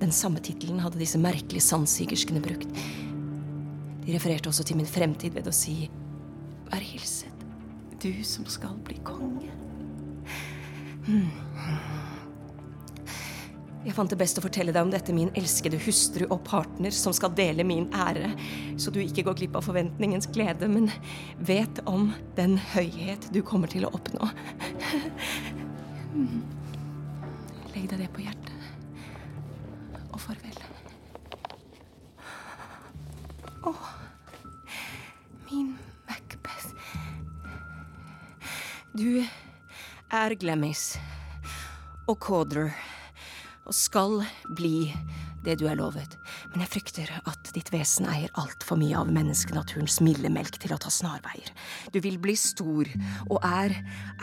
Den 0.00 0.12
samme 0.12 0.40
tittelen 0.42 0.82
hadde 0.82 1.00
disse 1.00 1.20
merkelige 1.20 1.64
sandsigerskene 1.64 2.42
brukt. 2.44 2.68
De 4.02 4.12
refererte 4.12 4.50
også 4.50 4.66
til 4.66 4.80
min 4.80 4.88
fremtid 4.88 5.36
ved 5.36 5.48
å 5.48 5.54
si 5.54 5.86
Hilset, 7.02 7.46
du 8.00 8.24
som 8.24 8.44
skal 8.46 8.76
bli 8.86 8.94
konge. 9.02 9.50
Hmm. 11.02 11.30
Jeg 13.82 13.96
fant 13.96 14.12
det 14.12 14.18
best 14.20 14.38
å 14.38 14.44
fortelle 14.44 14.70
deg 14.70 14.86
om 14.86 14.92
dette, 14.92 15.10
min 15.10 15.32
elskede 15.34 15.80
hustru 15.82 16.28
og 16.28 16.44
partner, 16.46 16.94
som 16.94 17.10
skal 17.10 17.32
dele 17.34 17.66
min 17.66 17.88
ære, 17.90 18.28
så 18.78 18.94
du 18.94 19.00
ikke 19.02 19.24
går 19.26 19.40
glipp 19.40 19.58
av 19.58 19.66
forventningens 19.66 20.30
glede, 20.30 20.68
men 20.70 20.86
vet 21.42 21.80
om 21.90 22.12
den 22.36 22.54
høyhet 22.76 23.26
du 23.34 23.40
kommer 23.42 23.72
til 23.72 23.88
å 23.88 23.90
oppnå. 23.98 24.30
Hmm. 26.12 26.42
Legg 27.72 27.90
deg 27.90 28.04
det 28.04 28.10
på 28.14 28.22
hjertet. 28.22 28.70
Og 30.12 30.22
farvel. 30.22 30.62
Å, 33.66 33.74
Du 38.92 39.22
er 40.12 40.34
Glemmis 40.36 40.98
og 42.04 42.18
Cawdor 42.20 42.74
og 43.64 43.72
skal 43.72 44.18
bli 44.52 44.90
det 45.46 45.54
du 45.62 45.64
er 45.70 45.78
lovet. 45.78 46.18
Men 46.52 46.60
jeg 46.60 46.72
frykter 46.74 47.12
at 47.24 47.52
ditt 47.56 47.70
vesen 47.72 48.04
eier 48.12 48.28
altfor 48.36 48.76
mye 48.76 48.98
av 49.00 49.08
menneskenaturens 49.08 49.96
milde 50.04 50.28
melk 50.34 50.58
til 50.60 50.74
å 50.76 50.78
ta 50.82 50.92
snarveier. 50.92 51.48
Du 51.88 52.02
vil 52.04 52.20
bli 52.20 52.36
stor 52.36 52.90
og 53.30 53.40
er 53.40 53.72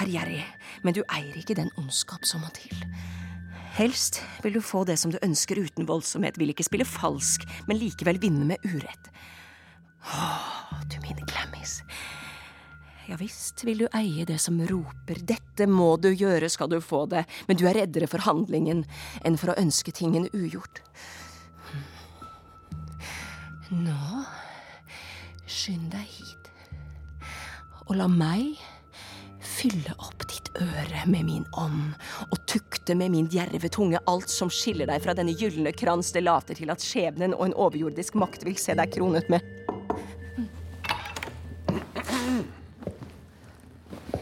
ærgjerrig, 0.06 0.46
men 0.86 1.00
du 1.00 1.02
eier 1.08 1.42
ikke 1.42 1.58
den 1.58 1.74
ondskap 1.82 2.30
som 2.30 2.46
må 2.46 2.54
til. 2.54 2.86
Helst 3.80 4.22
vil 4.46 4.60
du 4.60 4.62
få 4.62 4.84
det 4.86 5.00
som 5.02 5.10
du 5.10 5.18
ønsker 5.26 5.58
uten 5.58 5.90
voldsomhet, 5.90 6.38
vil 6.38 6.54
ikke 6.54 6.70
spille 6.70 6.86
falsk, 6.86 7.50
men 7.66 7.82
likevel 7.82 8.22
vinne 8.22 8.46
med 8.54 8.70
urett. 8.70 9.10
Åh, 10.14 10.78
du 10.94 11.02
min 11.02 11.26
Glammis. 11.26 11.80
Ja 13.10 13.16
visst 13.18 13.64
vil 13.66 13.80
du 13.82 13.88
eie 13.98 14.22
det 14.22 14.38
som 14.38 14.60
roper 14.70 15.18
'dette 15.18 15.66
må 15.66 15.96
du 15.98 16.12
gjøre, 16.14 16.46
skal 16.50 16.70
du 16.70 16.78
få 16.78 17.08
det', 17.10 17.26
men 17.48 17.58
du 17.58 17.66
er 17.66 17.74
reddere 17.74 18.06
for 18.06 18.22
handlingen 18.22 18.84
enn 19.26 19.38
for 19.38 19.50
å 19.50 19.58
ønske 19.58 19.92
tingen 19.92 20.28
ugjort. 20.30 20.84
Nå, 23.74 24.26
skynd 25.50 25.90
deg 25.90 26.06
hit, 26.06 26.52
og 27.88 27.96
la 27.98 28.06
meg 28.08 28.62
fylle 29.42 29.98
opp 29.98 30.28
ditt 30.30 30.54
øre 30.62 31.02
med 31.10 31.26
min 31.26 31.48
ånd, 31.58 31.96
og 32.30 32.38
tukte 32.46 32.94
med 32.94 33.10
min 33.10 33.26
djerve 33.26 33.74
tunge 33.74 33.98
alt 34.06 34.30
som 34.30 34.54
skiller 34.54 34.86
deg 34.86 35.02
fra 35.02 35.18
denne 35.18 35.34
gylne 35.34 35.74
krans 35.74 36.14
det 36.14 36.28
later 36.30 36.54
til 36.54 36.70
at 36.70 36.86
skjebnen 36.86 37.34
og 37.34 37.48
en 37.48 37.58
overjordisk 37.58 38.22
makt 38.22 38.46
vil 38.46 38.62
se 38.62 38.78
deg 38.78 38.94
kronet 38.94 39.34
med. 39.34 39.59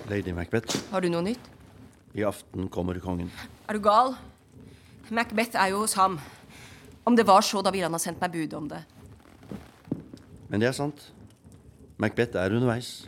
Lady 0.09 0.31
Macbeth, 0.31 0.77
Har 0.91 1.01
du 1.01 1.09
noe 1.09 1.21
nytt? 1.21 1.49
i 2.15 2.23
aften 2.25 2.67
kommer 2.69 2.97
kongen. 2.99 3.29
Er 3.69 3.73
du 3.77 3.79
gal? 3.83 4.15
Macbeth 5.09 5.55
er 5.55 5.67
jo 5.73 5.83
hos 5.83 5.93
ham. 5.93 6.19
Om 7.05 7.15
det 7.15 7.27
var 7.27 7.41
så, 7.41 7.61
da 7.61 7.69
ville 7.71 7.85
han 7.85 7.93
ha 7.93 7.99
sendt 8.01 8.19
meg 8.21 8.31
bud 8.33 8.53
om 8.57 8.67
det. 8.71 8.79
Men 10.49 10.59
det 10.63 10.69
er 10.69 10.75
sant. 10.75 11.11
Macbeth 11.97 12.35
er 12.39 12.55
underveis. 12.55 13.07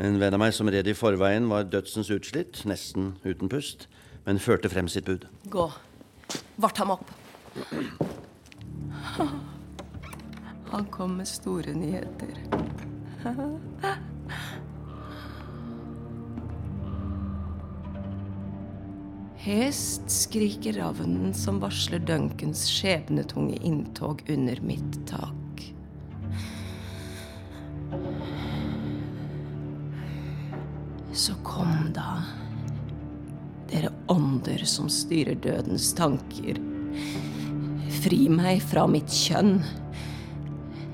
En 0.00 0.20
venn 0.20 0.32
av 0.36 0.40
meg 0.40 0.54
som 0.56 0.68
red 0.68 0.86
i 0.88 0.94
forveien, 0.96 1.48
var 1.50 1.66
dødsens 1.68 2.10
utslitt, 2.14 2.62
nesten 2.64 3.16
uten 3.24 3.48
pust, 3.52 3.88
men 4.26 4.38
førte 4.40 4.70
frem 4.72 4.88
sitt 4.88 5.04
bud. 5.04 5.26
Gå. 5.50 5.66
Vart 6.60 6.78
ham 6.78 6.94
opp. 6.94 7.10
Han 10.70 10.86
kom 10.94 11.18
med 11.18 11.26
store 11.28 11.74
nyheter. 11.74 12.38
Hest 19.50 20.02
skriker 20.06 20.72
ravnen 20.72 21.34
som 21.34 21.56
varsler 21.58 21.98
Duncans 21.98 22.68
skjebnetunge 22.70 23.56
inntog 23.66 24.22
under 24.28 24.60
mitt 24.62 24.98
tak. 25.10 25.64
Så 31.12 31.34
kom 31.42 31.90
da, 31.96 32.22
dere 33.72 33.90
ånder 34.06 34.62
som 34.70 34.86
styrer 34.86 35.34
dødens 35.42 35.90
tanker. 35.98 36.62
Fri 38.04 38.20
meg 38.30 38.62
fra 38.62 38.86
mitt 38.86 39.10
kjønn. 39.10 39.56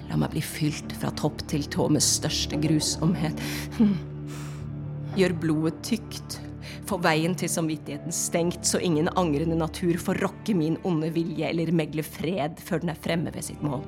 La 0.08 0.16
meg 0.16 0.32
bli 0.32 0.40
fylt 0.40 0.96
fra 0.96 1.12
topp 1.12 1.44
til 1.52 1.68
tå 1.76 1.90
med 1.92 2.08
største 2.08 2.56
grusomhet. 2.64 3.46
Gjør 5.20 5.40
blodet 5.44 5.84
tykt. 5.92 6.40
Få 6.86 7.00
veien 7.02 7.34
til 7.34 7.50
samvittigheten 7.50 8.14
stengt, 8.14 8.62
så 8.66 8.78
ingen 8.78 9.08
angrende 9.18 9.58
natur 9.58 9.98
får 9.98 10.20
rokke 10.22 10.54
min 10.54 10.76
onde 10.86 11.10
vilje 11.14 11.48
eller 11.48 11.72
megle 11.74 12.04
fred 12.06 12.60
før 12.62 12.84
den 12.84 12.92
er 12.92 13.00
fremme 13.02 13.32
ved 13.34 13.42
sitt 13.48 13.62
mål. 13.64 13.82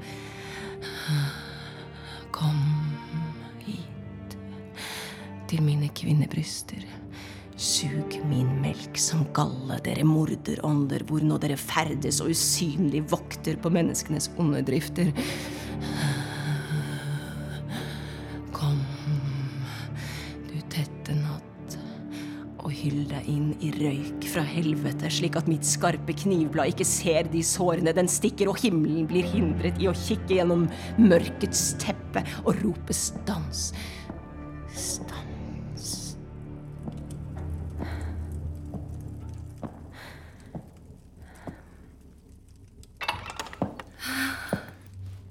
Kom 2.35 2.59
hit 3.63 4.35
til 5.51 5.63
mine 5.63 5.93
kvinnebryster. 5.95 6.83
Sug 7.59 8.19
min 8.31 8.51
melk 8.63 8.99
som 9.03 9.25
galle, 9.35 9.81
dere 9.83 10.05
morderånder, 10.07 11.03
hvor 11.07 11.23
nå 11.27 11.39
dere 11.43 11.57
ferdes 11.59 12.21
og 12.23 12.31
usynlig 12.35 13.05
vokter 13.11 13.59
på 13.59 13.73
menneskenes 13.75 14.31
onde 14.39 14.63
drifter. 14.67 15.11
Inn 23.29 23.53
i 23.65 23.71
røyk 23.77 24.27
fra 24.33 24.43
helvete, 24.47 25.11
slik 25.13 25.37
at 25.39 25.49
mitt 25.51 25.67
skarpe 25.69 26.17
knivblad 26.23 26.73
ikke 26.73 26.87
ser 26.89 27.29
de 27.33 27.43
sårene 27.45 27.95
den 27.97 28.11
stikker, 28.11 28.51
og 28.51 28.61
himmelen 28.63 29.09
blir 29.11 29.29
hindret 29.29 29.81
i 29.83 29.89
å 29.91 29.97
kikke 29.97 30.39
gjennom 30.41 30.67
mørkets 31.01 31.71
teppe 31.83 32.25
og 32.45 32.59
rope 32.65 32.97
stans. 32.97 33.71
Stans. 34.75 35.29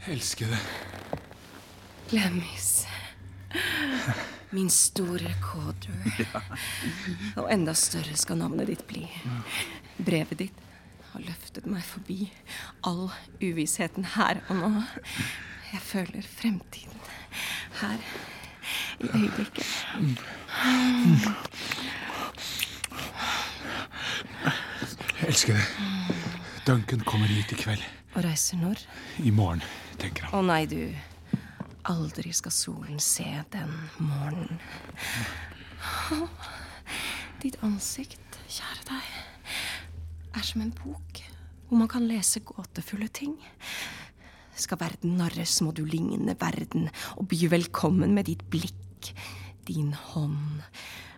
Elskede. 0.08 0.56
Glemmis. 2.08 2.77
Min 4.52 4.70
store 4.70 5.34
Cawdor. 5.42 5.98
Og 7.42 7.52
enda 7.52 7.74
større 7.76 8.16
skal 8.16 8.40
navnet 8.40 8.70
ditt 8.72 8.86
bli. 8.88 9.04
Brevet 9.98 10.40
ditt 10.40 10.64
har 11.12 11.24
løftet 11.26 11.68
meg 11.68 11.84
forbi 11.88 12.30
all 12.88 13.08
uvissheten 13.42 14.06
her 14.16 14.42
og 14.48 14.60
nå. 14.62 14.72
Jeg 15.74 15.82
føler 15.84 16.28
fremtiden 16.28 17.00
her 17.82 18.00
i 19.04 19.10
øyeblikket. 19.12 19.68
Elskede. 25.28 25.60
Duncan 26.68 27.00
kommer 27.00 27.28
hit 27.28 27.52
i 27.52 27.56
kveld. 27.60 27.84
Og 28.16 28.24
reiser 28.24 28.58
når? 28.58 28.80
I 29.24 29.32
morgen, 29.32 29.64
tenker 30.00 30.28
han. 30.28 30.40
Å 30.40 30.42
nei, 30.46 30.64
du. 30.70 30.80
Aldri 31.88 32.34
skal 32.36 32.52
solen 32.52 33.00
se 33.00 33.26
den 33.54 33.72
morgenen. 34.04 34.60
Ditt 37.40 37.56
ansikt, 37.64 38.40
kjære 38.52 38.84
deg, 38.90 39.14
er 40.36 40.44
som 40.44 40.64
en 40.66 40.74
bok 40.76 41.22
hvor 41.68 41.80
man 41.80 41.90
kan 41.92 42.08
lese 42.08 42.42
gåtefulle 42.48 43.08
ting. 43.12 43.36
Skal 44.58 44.80
verden 44.82 45.18
narres, 45.20 45.60
må 45.64 45.74
du 45.76 45.84
ligne 45.88 46.36
verden 46.40 46.88
og 47.16 47.28
by 47.32 47.42
velkommen 47.52 48.16
med 48.16 48.28
ditt 48.32 48.44
blikk, 48.52 49.12
din 49.68 49.94
hånd 50.12 50.64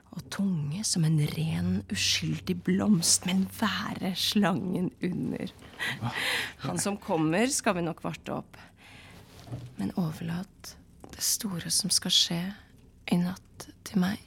og 0.10 0.24
tunge 0.34 0.82
som 0.86 1.06
en 1.06 1.20
ren, 1.36 1.84
uskyldig 1.94 2.56
blomst, 2.66 3.28
men 3.30 3.46
være 3.60 4.16
slangen 4.18 4.90
under. 5.06 5.54
Han 6.66 6.82
som 6.82 6.98
kommer, 7.02 7.46
skal 7.54 7.78
vi 7.78 7.86
nok 7.86 8.02
varte 8.06 8.34
opp. 8.42 8.58
Men 9.80 9.94
overlat 10.00 10.76
det 11.14 11.24
store 11.26 11.72
som 11.74 11.92
skal 11.94 12.14
skje 12.14 12.42
i 13.10 13.18
natt, 13.20 13.46
til 13.84 14.02
meg. 14.02 14.22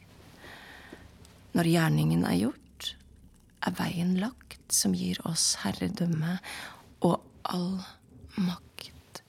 Når 1.57 1.69
gjerningen 1.69 2.25
er 2.27 2.39
gjort, 2.41 2.93
er 3.63 3.75
veien 3.79 4.17
lagt 4.21 4.73
som 4.73 4.95
gir 4.97 5.21
oss 5.29 5.53
herredømme 5.63 6.39
og 7.05 7.21
all 7.45 7.77
makt. 8.41 9.23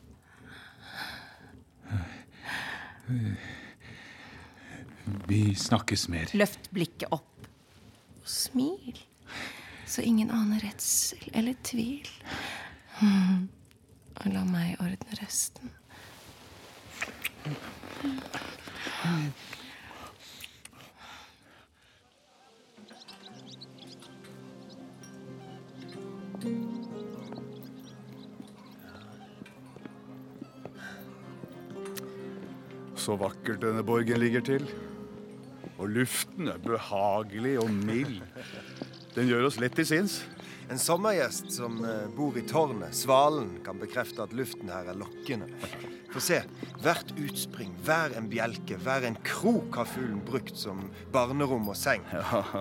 Vi 5.27 5.41
snakkes 5.59 6.07
mer. 6.09 6.31
Løft 6.33 6.71
blikket 6.73 7.11
opp 7.11 7.47
og 8.23 8.29
smil, 8.29 8.95
så 9.85 10.01
ingen 10.01 10.31
aner 10.31 10.63
redsel 10.63 11.27
eller 11.33 11.59
tvil. 11.67 12.07
Og 14.23 14.27
la 14.29 14.43
meg 14.45 14.77
ordne 14.79 15.17
resten. 15.17 15.71
Så 17.43 17.49
vakkert 33.19 33.59
denne 33.59 33.83
borgen 33.83 34.15
ligger 34.21 34.39
til. 34.47 34.63
Og 35.75 35.91
luften 35.91 36.47
er 36.47 36.61
behagelig 36.63 37.59
og 37.59 37.67
mild. 37.73 38.21
Den 39.17 39.27
gjør 39.27 39.49
oss 39.49 39.59
lett 39.59 39.75
til 39.75 39.89
sinns. 39.89 40.21
En 40.71 40.79
sommergjest 40.79 41.51
som 41.57 41.75
eh, 41.83 42.07
bor 42.15 42.37
i 42.39 42.45
tårnet, 42.47 42.95
Svalen, 42.95 43.59
kan 43.65 43.79
bekrefte 43.81 44.23
at 44.23 44.33
luften 44.33 44.69
her 44.71 44.87
er 44.93 44.97
lokkende. 44.97 45.47
For 46.13 46.21
se, 46.21 46.43
hvert 46.83 47.09
utspring, 47.17 47.71
hver 47.81 48.13
en 48.19 48.27
bjelke, 48.29 48.77
hver 48.85 49.07
en 49.07 49.15
krok 49.25 49.79
har 49.79 49.87
fuglen 49.89 50.19
brukt 50.25 50.53
som 50.59 50.83
barnerom 51.13 51.71
og 51.71 51.77
seng. 51.79 52.05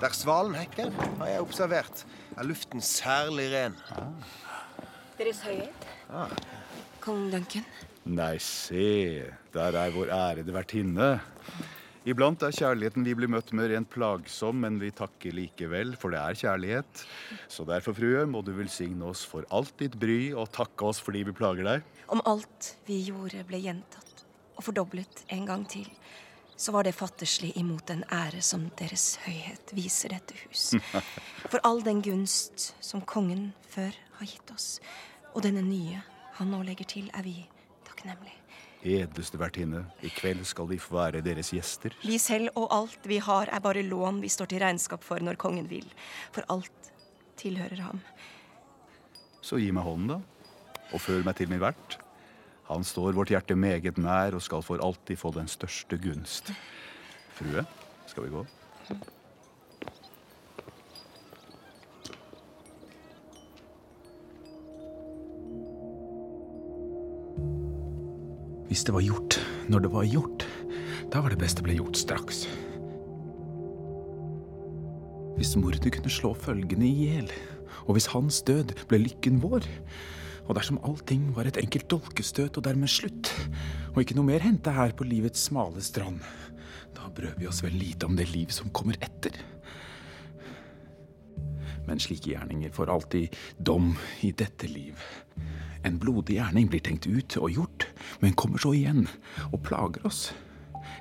Der 0.01 0.17
svalen 0.17 0.57
hekker, 0.57 0.89
har 1.21 1.29
jeg 1.29 1.45
observert, 1.45 2.05
er 2.33 2.49
luften 2.49 2.81
særlig 2.81 3.51
ren. 3.53 3.77
Deres 5.19 5.43
Høyhet. 5.45 5.85
Kong 7.05 7.29
Duncan. 7.33 7.69
Nei, 8.09 8.39
se, 8.41 9.29
der 9.53 9.77
er 9.79 9.93
vår 9.95 10.15
ærede 10.17 10.57
vertinne. 10.57 11.11
Iblant 12.03 12.43
er 12.43 12.51
kjærligheten 12.51 13.05
vi 13.07 13.13
blir 13.15 13.31
møtt 13.31 13.53
med 13.55 13.69
rent 13.71 13.87
plagsom, 13.93 14.59
men 14.65 14.81
vi 14.83 14.89
takker 14.91 15.37
likevel, 15.37 15.93
for 15.95 16.11
det 16.11 16.19
er 16.19 16.39
kjærlighet. 16.41 17.05
Så 17.47 17.63
derfor, 17.69 17.95
frue, 17.95 18.25
må 18.27 18.41
du 18.43 18.51
velsigne 18.57 19.07
oss 19.07 19.23
for 19.29 19.47
alt 19.55 19.77
ditt 19.79 19.95
bry, 20.03 20.33
og 20.35 20.51
takke 20.51 20.89
oss 20.89 20.99
fordi 20.99 21.23
vi 21.29 21.37
plager 21.39 21.69
deg. 21.69 21.87
Om 22.11 22.25
alt 22.27 22.73
vi 22.89 22.99
gjorde 23.07 23.45
ble 23.47 23.63
gjentatt 23.63 24.27
og 24.57 24.67
fordoblet 24.67 25.23
en 25.37 25.47
gang 25.47 25.63
til, 25.71 25.87
så 26.59 26.75
var 26.75 26.87
det 26.87 26.97
fattigslig 26.99 27.53
imot 27.63 27.87
den 27.91 28.03
ære 28.11 28.43
som 28.43 28.67
Deres 28.79 29.17
Høyhet 29.23 29.71
viser 29.79 30.17
dette 30.17 30.35
hus. 30.43 30.73
For 31.53 31.63
all 31.63 31.87
den 31.87 32.03
gunst 32.03 32.73
som 32.83 33.07
kongen 33.07 33.53
før 33.71 33.95
har 34.19 34.27
gitt 34.27 34.55
oss, 34.55 34.77
og 35.33 35.47
denne 35.47 35.63
nye 35.63 36.03
han 36.41 36.51
nå 36.51 36.65
legger 36.67 36.97
til, 36.99 37.11
er 37.15 37.23
vi 37.23 37.39
takknemlige. 37.87 38.42
Edleste 38.83 39.39
vertinne, 39.39 39.85
i 40.03 40.11
kveld 40.11 40.43
skal 40.49 40.67
vi 40.73 40.79
få 40.83 40.97
være 40.97 41.23
deres 41.23 41.53
gjester. 41.55 41.95
Vi 42.03 42.19
selv 42.19 42.51
og 42.59 42.67
alt 42.75 43.07
vi 43.07 43.21
har, 43.23 43.47
er 43.47 43.63
bare 43.63 43.85
lån 43.87 44.19
vi 44.23 44.31
står 44.33 44.51
til 44.51 44.63
regnskap 44.65 45.05
for 45.07 45.23
når 45.23 45.39
kongen 45.39 45.69
vil. 45.71 45.87
For 46.35 46.47
alt 46.51 46.91
tilhører 47.39 47.85
ham. 47.87 48.03
Så 49.43 49.61
gi 49.63 49.71
meg 49.75 49.87
hånden, 49.87 50.17
da, 50.17 50.83
og 50.93 51.03
føl 51.03 51.23
meg 51.27 51.39
til 51.39 51.51
min 51.51 51.63
vert. 51.63 51.99
Han 52.69 52.83
står 52.87 53.15
vårt 53.15 53.31
hjerte 53.35 53.55
meget 53.59 53.99
nær 54.03 54.35
og 54.35 54.43
skal 54.43 54.63
for 54.67 54.83
alltid 54.83 55.19
få 55.19 55.33
den 55.35 55.51
største 55.51 55.99
gunst. 56.03 56.53
Frue, 57.39 57.67
skal 58.11 58.27
vi 58.27 58.35
gå? 58.35 58.47
Hvis 68.73 68.87
det 68.89 68.95
var 68.97 69.03
gjort 69.05 69.35
når 69.69 69.83
det 69.85 69.89
var 69.93 70.07
gjort, 70.09 70.45
da 71.13 71.21
var 71.21 71.29
det 71.29 71.37
best 71.43 71.59
det 71.59 71.65
ble 71.67 71.75
gjort 71.77 71.99
straks. 72.01 72.39
Hvis 75.37 75.51
mordet 75.61 75.93
kunne 75.93 76.13
slå 76.15 76.31
følgene 76.41 76.87
i 76.89 76.95
hjel, 77.03 77.29
og 77.85 77.99
hvis 77.99 78.09
hans 78.15 78.39
død 78.49 78.73
ble 78.89 79.03
lykken 79.03 79.43
vår, 79.45 79.69
og 80.47 80.57
dersom 80.57 80.81
allting 80.89 81.27
var 81.37 81.51
et 81.51 81.61
enkelt 81.61 81.91
dolkestøt 81.93 82.57
og 82.57 82.65
dermed 82.65 82.89
slutt, 82.89 83.29
og 83.93 84.01
ikke 84.07 84.17
noe 84.17 84.31
mer 84.31 84.41
hendte 84.41 84.73
her 84.73 84.97
på 84.97 85.05
livets 85.05 85.45
smale 85.51 85.85
strand, 85.85 86.25
da 86.97 87.13
brød 87.13 87.43
vi 87.43 87.53
oss 87.53 87.61
vel 87.61 87.77
lite 87.77 88.09
om 88.09 88.17
det 88.17 88.31
liv 88.33 88.57
som 88.57 88.73
kommer 88.73 88.97
etter. 89.05 89.37
Men 91.89 92.01
slike 92.03 92.31
gjerninger 92.31 92.73
får 92.75 92.93
alltid 92.93 93.37
dom 93.59 93.95
i 94.23 94.33
dette 94.33 94.71
liv. 94.71 94.99
En 95.83 95.99
blodig 95.99 96.37
gjerning 96.39 96.69
blir 96.71 96.83
tenkt 96.85 97.09
ut 97.11 97.37
og 97.41 97.51
gjort, 97.51 97.89
men 98.23 98.37
kommer 98.39 98.63
så 98.63 98.73
igjen 98.77 99.09
og 99.51 99.63
plager 99.67 100.07
oss. 100.07 100.29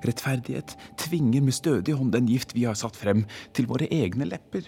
Rettferdighet 0.06 0.74
tvinger 1.02 1.44
med 1.46 1.54
stødig 1.54 1.94
hånd 1.98 2.14
den 2.16 2.30
gift 2.30 2.56
vi 2.58 2.66
har 2.66 2.78
satt 2.78 2.98
frem, 2.98 3.26
til 3.54 3.70
våre 3.70 3.90
egne 3.94 4.26
lepper. 4.30 4.66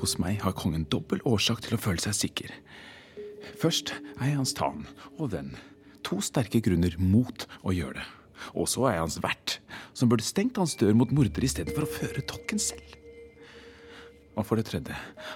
Hos 0.00 0.16
meg 0.20 0.40
har 0.44 0.56
kongen 0.56 0.88
dobbel 0.92 1.22
årsak 1.28 1.62
til 1.64 1.76
å 1.76 1.80
føle 1.80 2.00
seg 2.00 2.16
sikker. 2.16 2.50
Først 3.60 3.94
er 4.16 4.30
jeg 4.30 4.40
hans 4.40 4.56
tan 4.56 4.86
og 5.18 5.32
venn. 5.36 5.54
To 6.04 6.20
sterke 6.24 6.60
grunner 6.64 6.96
mot 7.00 7.46
å 7.64 7.72
gjøre 7.76 8.00
det. 8.00 8.10
Og 8.58 8.68
så 8.68 8.88
er 8.88 8.96
jeg 8.96 9.04
hans 9.04 9.20
vert, 9.24 9.58
som 9.96 10.10
burde 10.10 10.26
stengt 10.26 10.58
hans 10.60 10.74
dør 10.80 10.96
mot 10.96 11.12
morder 11.14 11.44
i 11.44 11.48
stedet 11.48 11.72
for 11.76 11.86
å 11.86 11.92
føre 11.92 12.24
tokken 12.28 12.60
selv. 12.60 13.03
Og 14.34 14.46
for 14.46 14.58
det 14.58 14.66
tredje 14.66 14.94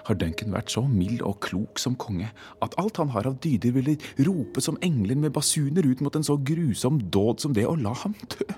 har 0.08 0.18
Duncan 0.18 0.54
vært 0.54 0.72
så 0.74 0.82
mild 0.90 1.22
og 1.26 1.38
klok 1.44 1.78
som 1.78 1.96
konge 2.00 2.30
at 2.64 2.74
alt 2.82 2.98
han 2.98 3.12
har 3.14 3.28
av 3.30 3.38
dyder, 3.44 3.74
ville 3.76 3.94
rope 4.26 4.62
som 4.64 4.78
engler 4.82 5.18
med 5.18 5.34
basuner 5.36 5.86
ut 5.86 6.02
mot 6.02 6.16
en 6.18 6.26
så 6.26 6.38
grusom 6.38 6.98
dåd 7.06 7.44
som 7.44 7.54
det 7.54 7.66
å 7.68 7.76
la 7.78 7.94
ham 8.02 8.16
dø. 8.34 8.48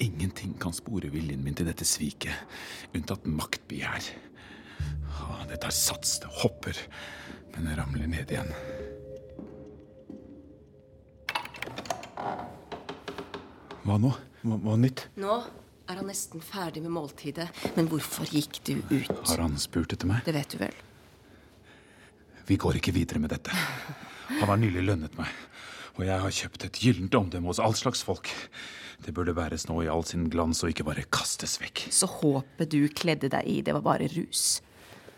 Ingenting 0.00 0.54
kan 0.60 0.72
spore 0.72 1.12
viljen 1.12 1.44
min 1.44 1.56
til 1.56 1.68
dette 1.68 1.84
sviket, 1.84 2.32
unntatt 2.96 3.28
maktbegjær. 3.28 4.08
Det 5.50 5.58
tar 5.60 5.74
sats, 5.74 6.16
det 6.22 6.30
hopper, 6.40 6.76
men 7.52 7.68
det 7.68 7.76
ramler 7.76 8.08
ned 8.08 8.32
igjen. 8.32 8.52
Hva 13.84 13.96
nå? 14.00 14.14
Hva, 14.40 14.56
hva 14.56 14.76
nytt? 14.80 15.10
Nå 15.20 15.42
er 15.90 15.98
han 15.98 16.08
nesten 16.10 16.42
ferdig 16.44 16.82
med 16.84 16.92
måltidet, 16.94 17.48
men 17.74 17.88
hvorfor 17.90 18.28
gikk 18.30 18.60
du 18.66 18.76
ut? 18.92 19.10
Har 19.26 19.42
han 19.42 19.58
spurt 19.58 19.94
etter 19.96 20.08
meg? 20.10 20.22
Det 20.26 20.34
vet 20.36 20.54
du 20.54 20.60
vel. 20.62 20.76
Vi 22.46 22.58
går 22.58 22.78
ikke 22.80 22.94
videre 22.94 23.22
med 23.22 23.32
dette. 23.34 23.54
Han 24.40 24.48
har 24.48 24.58
nylig 24.60 24.84
lønnet 24.86 25.16
meg, 25.18 25.30
og 25.96 26.04
jeg 26.06 26.22
har 26.22 26.36
kjøpt 26.36 26.66
et 26.68 26.80
gyllent 26.82 27.14
omdømme 27.18 27.50
hos 27.50 27.62
all 27.62 27.74
slags 27.78 28.02
folk. 28.06 28.30
Det 29.02 29.14
burde 29.16 29.34
bæres 29.34 29.66
nå 29.68 29.80
i 29.82 29.90
all 29.90 30.04
sin 30.06 30.28
glans 30.30 30.62
og 30.62 30.72
ikke 30.72 30.86
bare 30.86 31.06
kastes 31.10 31.58
vekk. 31.62 31.86
Så 31.94 32.08
håpet 32.20 32.70
du 32.70 32.82
kledde 32.94 33.30
deg 33.32 33.48
i, 33.48 33.60
det 33.64 33.74
var 33.78 33.86
bare 33.86 34.10
rus. 34.14 34.60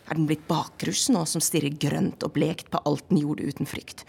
Er 0.09 0.19
den 0.19 0.29
blitt 0.29 0.47
bakrus 0.49 1.09
nå, 1.13 1.25
som 1.29 1.43
stirrer 1.45 1.75
grønt 1.81 2.25
og 2.25 2.35
blekt 2.37 2.73
på 2.73 2.81
alt 2.89 3.09
den 3.11 3.23
gjorde 3.23 3.49
uten 3.49 3.69
frykt? 3.69 4.07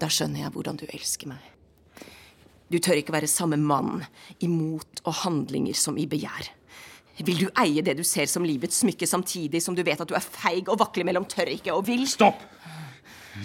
Da 0.00 0.08
skjønner 0.10 0.46
jeg 0.46 0.54
hvordan 0.56 0.80
du 0.80 0.88
elsker 0.88 1.30
meg. 1.30 1.53
Du 2.72 2.78
tør 2.80 3.00
ikke 3.00 3.14
være 3.14 3.30
samme 3.30 3.58
mann 3.60 4.02
i 4.40 4.48
mot 4.50 5.02
og 5.04 5.16
handlinger 5.24 5.76
som 5.78 5.98
i 6.00 6.06
begjær. 6.10 6.50
Vil 7.22 7.44
du 7.44 7.48
eie 7.62 7.82
det 7.84 7.94
du 7.98 8.02
ser 8.06 8.26
som 8.26 8.46
livets 8.46 8.80
smykke, 8.82 9.06
samtidig 9.06 9.60
som 9.62 9.76
du 9.76 9.84
vet 9.86 10.00
at 10.02 10.10
du 10.10 10.16
er 10.18 10.24
feig 10.24 10.66
og 10.66 10.80
vakler 10.80 11.06
mellom 11.06 11.28
tør 11.30 11.52
ikke 11.52 11.74
og 11.76 11.84
vil? 11.86 12.02
Stopp! 12.10 12.42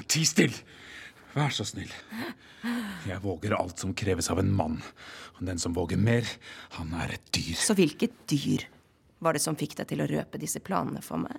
Ti 0.10 0.24
still! 0.26 0.56
Vær 1.36 1.54
så 1.54 1.66
snill. 1.68 1.92
Jeg 3.08 3.22
våger 3.22 3.54
alt 3.56 3.80
som 3.80 3.94
kreves 3.94 4.32
av 4.34 4.42
en 4.42 4.50
mann. 4.56 4.80
Og 5.38 5.46
den 5.46 5.62
som 5.62 5.76
våger 5.78 6.00
mer, 6.02 6.26
han 6.80 6.96
er 7.04 7.14
et 7.16 7.30
dyr. 7.36 7.54
Så 7.60 7.78
hvilket 7.78 8.16
dyr 8.32 8.66
var 9.24 9.38
det 9.38 9.44
som 9.44 9.58
fikk 9.60 9.78
deg 9.78 9.92
til 9.92 10.02
å 10.02 10.10
røpe 10.10 10.42
disse 10.42 10.62
planene 10.64 11.04
for 11.06 11.22
meg? 11.22 11.38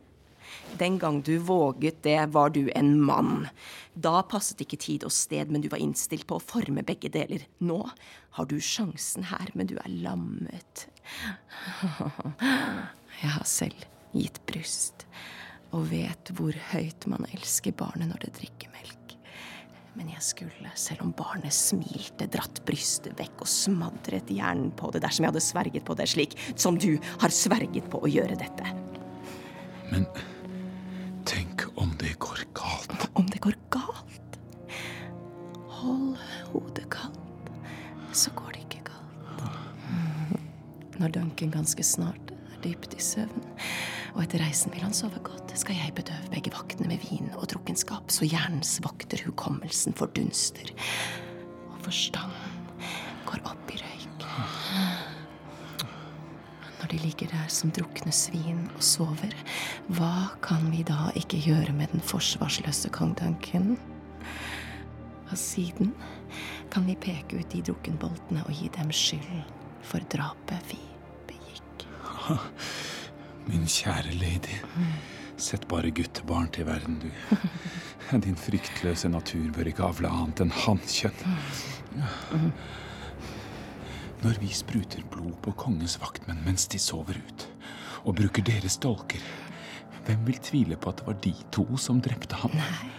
Den 0.80 0.98
gang 0.98 1.20
du 1.26 1.36
våget 1.38 2.02
det, 2.06 2.18
var 2.34 2.50
du 2.54 2.70
en 2.74 2.94
mann. 3.00 3.48
Da 3.94 4.22
passet 4.22 4.62
ikke 4.64 4.78
tid 4.80 5.04
og 5.04 5.12
sted, 5.14 5.50
men 5.50 5.64
du 5.64 5.68
var 5.72 5.82
innstilt 5.82 6.26
på 6.28 6.38
å 6.38 6.44
forme 6.44 6.84
begge 6.86 7.10
deler. 7.12 7.44
Nå 7.58 7.82
har 8.38 8.48
du 8.50 8.56
sjansen 8.62 9.26
her, 9.30 9.50
men 9.54 9.70
du 9.70 9.76
er 9.80 9.90
lammet. 10.04 10.86
Jeg 13.20 13.34
har 13.34 13.44
selv 13.44 13.88
gitt 14.16 14.40
bryst, 14.48 15.04
og 15.76 15.90
vet 15.90 16.32
hvor 16.38 16.56
høyt 16.72 17.04
man 17.10 17.26
elsker 17.34 17.76
barnet 17.76 18.08
når 18.10 18.24
det 18.24 18.36
drikker 18.40 18.72
melk. 18.72 18.96
Men 19.98 20.12
jeg 20.12 20.22
skulle, 20.22 20.70
selv 20.78 21.02
om 21.02 21.10
barnet 21.18 21.52
smilte, 21.54 22.28
dratt 22.30 22.62
brystet 22.66 23.18
vekk 23.18 23.42
og 23.42 23.50
smadret 23.50 24.30
hjernen 24.30 24.70
på 24.78 24.92
det 24.94 25.02
dersom 25.02 25.26
jeg 25.26 25.32
hadde 25.32 25.42
sverget 25.42 25.86
på 25.86 25.96
det 25.98 26.06
slik 26.12 26.36
som 26.54 26.78
du 26.78 26.94
har 27.20 27.34
sverget 27.34 27.90
på 27.90 27.98
å 27.98 28.10
gjøre 28.10 28.38
dette. 28.38 28.70
Men 29.90 30.06
tenk 31.28 31.64
om 31.80 31.92
det 32.00 32.14
går 32.22 32.44
galt? 32.56 33.08
Om 33.18 33.26
det 33.30 33.40
går 33.44 33.56
galt? 33.72 34.38
Hold 35.80 36.16
hodet 36.52 36.86
kaldt, 36.92 37.50
så 38.16 38.32
går 38.36 38.56
det 38.56 38.64
ikke 38.66 38.84
galt. 38.90 39.44
Når 41.00 41.14
Duncan 41.16 41.54
ganske 41.54 41.84
snart 41.86 42.34
er 42.34 42.58
dypt 42.64 42.96
i 42.96 43.02
søvn, 43.04 43.46
og 44.14 44.22
etter 44.24 44.42
reisen 44.44 44.72
vil 44.74 44.84
han 44.84 44.96
sove 44.96 45.22
godt, 45.24 45.54
skal 45.58 45.78
jeg 45.78 45.94
bedøve 45.96 46.32
begge 46.34 46.52
vaktene 46.54 46.90
med 46.90 47.04
vin 47.08 47.30
og 47.36 47.48
drukkenskap, 47.52 48.12
så 48.12 48.28
hjernens 48.28 48.78
vakter 48.84 49.22
hukommelsen 49.26 49.96
fordunster, 49.96 50.74
og 51.70 51.80
forstanden 51.86 52.39
de 56.90 56.98
ligger 56.98 57.30
der 57.30 57.48
som 57.52 57.70
drukne 57.74 58.12
svin 58.14 58.64
og 58.74 58.82
sover, 58.84 59.34
hva 59.94 60.30
kan 60.42 60.70
vi 60.72 60.82
da 60.86 61.10
ikke 61.18 61.40
gjøre 61.44 61.74
med 61.76 61.92
den 61.94 62.02
forsvarsløse 62.04 62.90
kong 62.94 63.14
Duncan? 63.18 63.76
Og 65.30 65.38
siden 65.38 65.94
kan 66.70 66.86
vi 66.86 66.98
peke 66.98 67.38
ut 67.38 67.52
de 67.52 67.62
drukkenboltene 67.66 68.42
og 68.46 68.54
gi 68.54 68.70
dem 68.74 68.90
skyld 68.94 69.44
for 69.86 70.02
drapet 70.12 70.72
vi 70.72 70.80
begikk. 71.30 71.86
Min 73.50 73.66
kjære 73.70 74.14
lady. 74.18 74.58
Sett 75.40 75.64
bare 75.70 75.90
guttebarn 75.94 76.50
til 76.52 76.66
verden, 76.68 76.98
du. 77.00 77.08
Din 78.26 78.36
fryktløse 78.36 79.08
natur 79.08 79.46
bør 79.54 79.70
ikke 79.70 79.86
avle 79.86 80.10
annet 80.10 80.42
enn 80.44 80.52
hannkjønn. 80.66 81.20
Når 84.20 84.36
vi 84.42 84.50
spruter 84.52 85.04
blod 85.08 85.38
på 85.40 85.54
kongens 85.56 85.94
vaktmenn 86.00 86.42
mens 86.44 86.66
de 86.68 86.78
sover 86.82 87.16
ut, 87.16 87.46
og 88.04 88.18
bruker 88.18 88.44
deres 88.44 88.76
dolker, 88.80 89.22
hvem 90.04 90.26
vil 90.26 90.40
tvile 90.44 90.76
på 90.76 90.92
at 90.92 91.00
det 91.00 91.06
var 91.06 91.20
de 91.24 91.32
to 91.54 91.64
som 91.80 92.00
drepte 92.04 92.36
ham? 92.42 92.52
Nei. 92.56 92.90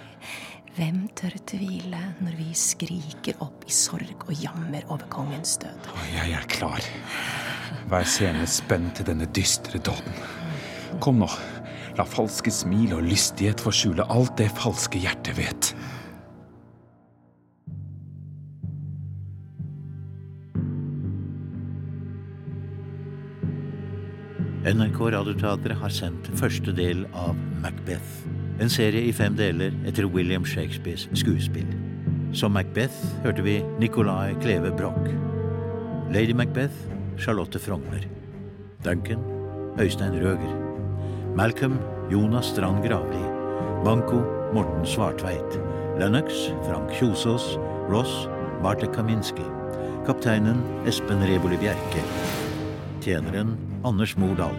Hvem 0.72 1.02
tør 1.20 1.34
tvile 1.52 2.00
når 2.24 2.36
vi 2.40 2.54
skriker 2.56 3.42
opp 3.44 3.66
i 3.68 3.74
sorg 3.76 4.24
og 4.24 4.32
jammer 4.40 4.86
over 4.88 5.04
kongens 5.12 5.58
død? 5.60 5.90
Jeg 6.14 6.32
er 6.38 6.46
klar. 6.50 6.86
Hver 7.92 8.08
scene 8.08 8.46
spent 8.48 8.96
til 8.96 9.10
denne 9.12 9.28
dystre 9.36 9.82
dåden. 9.84 10.16
Kom 11.04 11.20
nå. 11.20 11.28
La 12.00 12.06
falske 12.08 12.54
smil 12.56 12.96
og 12.96 13.04
lystighet 13.04 13.62
få 13.62 13.74
skjule 13.76 14.08
alt 14.16 14.38
det 14.40 14.48
falske 14.56 15.02
hjertet 15.04 15.36
vet. 15.38 15.74
NRK 24.62 25.00
Radioteatret 25.16 25.80
har 25.82 25.90
sendt 25.90 26.28
første 26.38 26.70
del 26.78 27.00
av 27.18 27.34
Macbeth. 27.64 28.28
En 28.62 28.70
serie 28.70 29.08
i 29.10 29.14
fem 29.16 29.34
deler 29.34 29.74
etter 29.90 30.06
William 30.06 30.44
Shakespeares 30.46 31.08
skuespill. 31.18 31.66
Som 32.38 32.54
Macbeth 32.54 32.94
hørte 33.24 33.42
vi 33.42 33.56
Nicolai 33.82 34.36
Kleve 34.44 34.70
Broch. 34.78 35.08
Lady 36.14 36.36
Macbeth 36.38 36.78
Charlotte 37.18 37.58
Frogner. 37.58 38.06
Duncan 38.86 39.24
Øystein 39.82 40.20
Røger. 40.22 40.54
Malcolm 41.36 41.80
Jonas 42.14 42.54
Strand 42.54 42.86
Gravli. 42.86 43.24
Banco 43.82 44.22
Morten 44.54 44.86
Svartveit. 44.86 45.58
Lennox 45.98 46.52
Frank 46.68 46.94
Kjosås. 47.00 47.58
Ross 47.90 48.30
Bartek 48.62 48.94
Kaminski. 48.94 49.50
Kapteinen 50.06 50.62
Espen 50.86 51.26
Reboli 51.26 51.58
Bjerke. 51.58 52.06
Tjeneren 53.02 53.56
Anders 53.88 54.14
Mordal. 54.18 54.56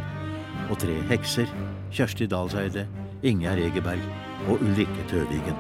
Og 0.71 0.79
tre 0.83 0.95
hekser 1.11 1.51
Kjersti 1.93 2.27
Dalseide, 2.31 2.87
Ingjerd 3.23 3.63
Egeberg 3.63 4.03
og 4.49 4.63
Ulrikke 4.63 5.07
Tøvigen. 5.11 5.59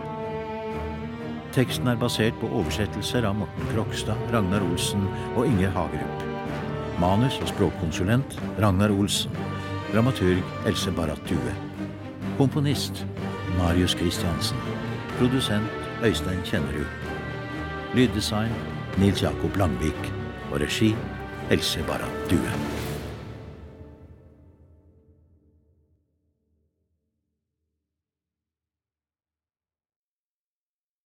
Teksten 1.53 1.91
er 1.93 1.99
basert 2.01 2.37
på 2.41 2.49
oversettelser 2.49 3.27
av 3.29 3.37
Morten 3.37 3.67
Krokstad, 3.75 4.21
Ragnar 4.33 4.65
Olsen 4.65 5.05
og 5.37 5.45
Inger 5.47 5.71
Hagerup. 5.75 6.25
Manus 7.03 7.37
og 7.43 7.51
språkkonsulent 7.53 8.39
Ragnar 8.63 8.95
Olsen. 8.95 9.33
Dramaturg 9.93 10.41
Else 10.67 10.93
Barratt 10.97 11.29
Due. 11.29 11.55
Komponist 12.39 13.05
Marius 13.59 13.93
Christiansen. 13.99 14.57
Produsent 15.19 15.69
Øystein 16.03 16.41
Kjennerud. 16.49 16.89
Lyddesign 17.95 18.55
Nils 18.99 19.23
Jakob 19.23 19.57
Langvik. 19.57 20.13
Og 20.53 20.61
regi 20.61 20.95
Else 21.51 21.85
Barratt 21.89 22.31
Due. 22.31 22.72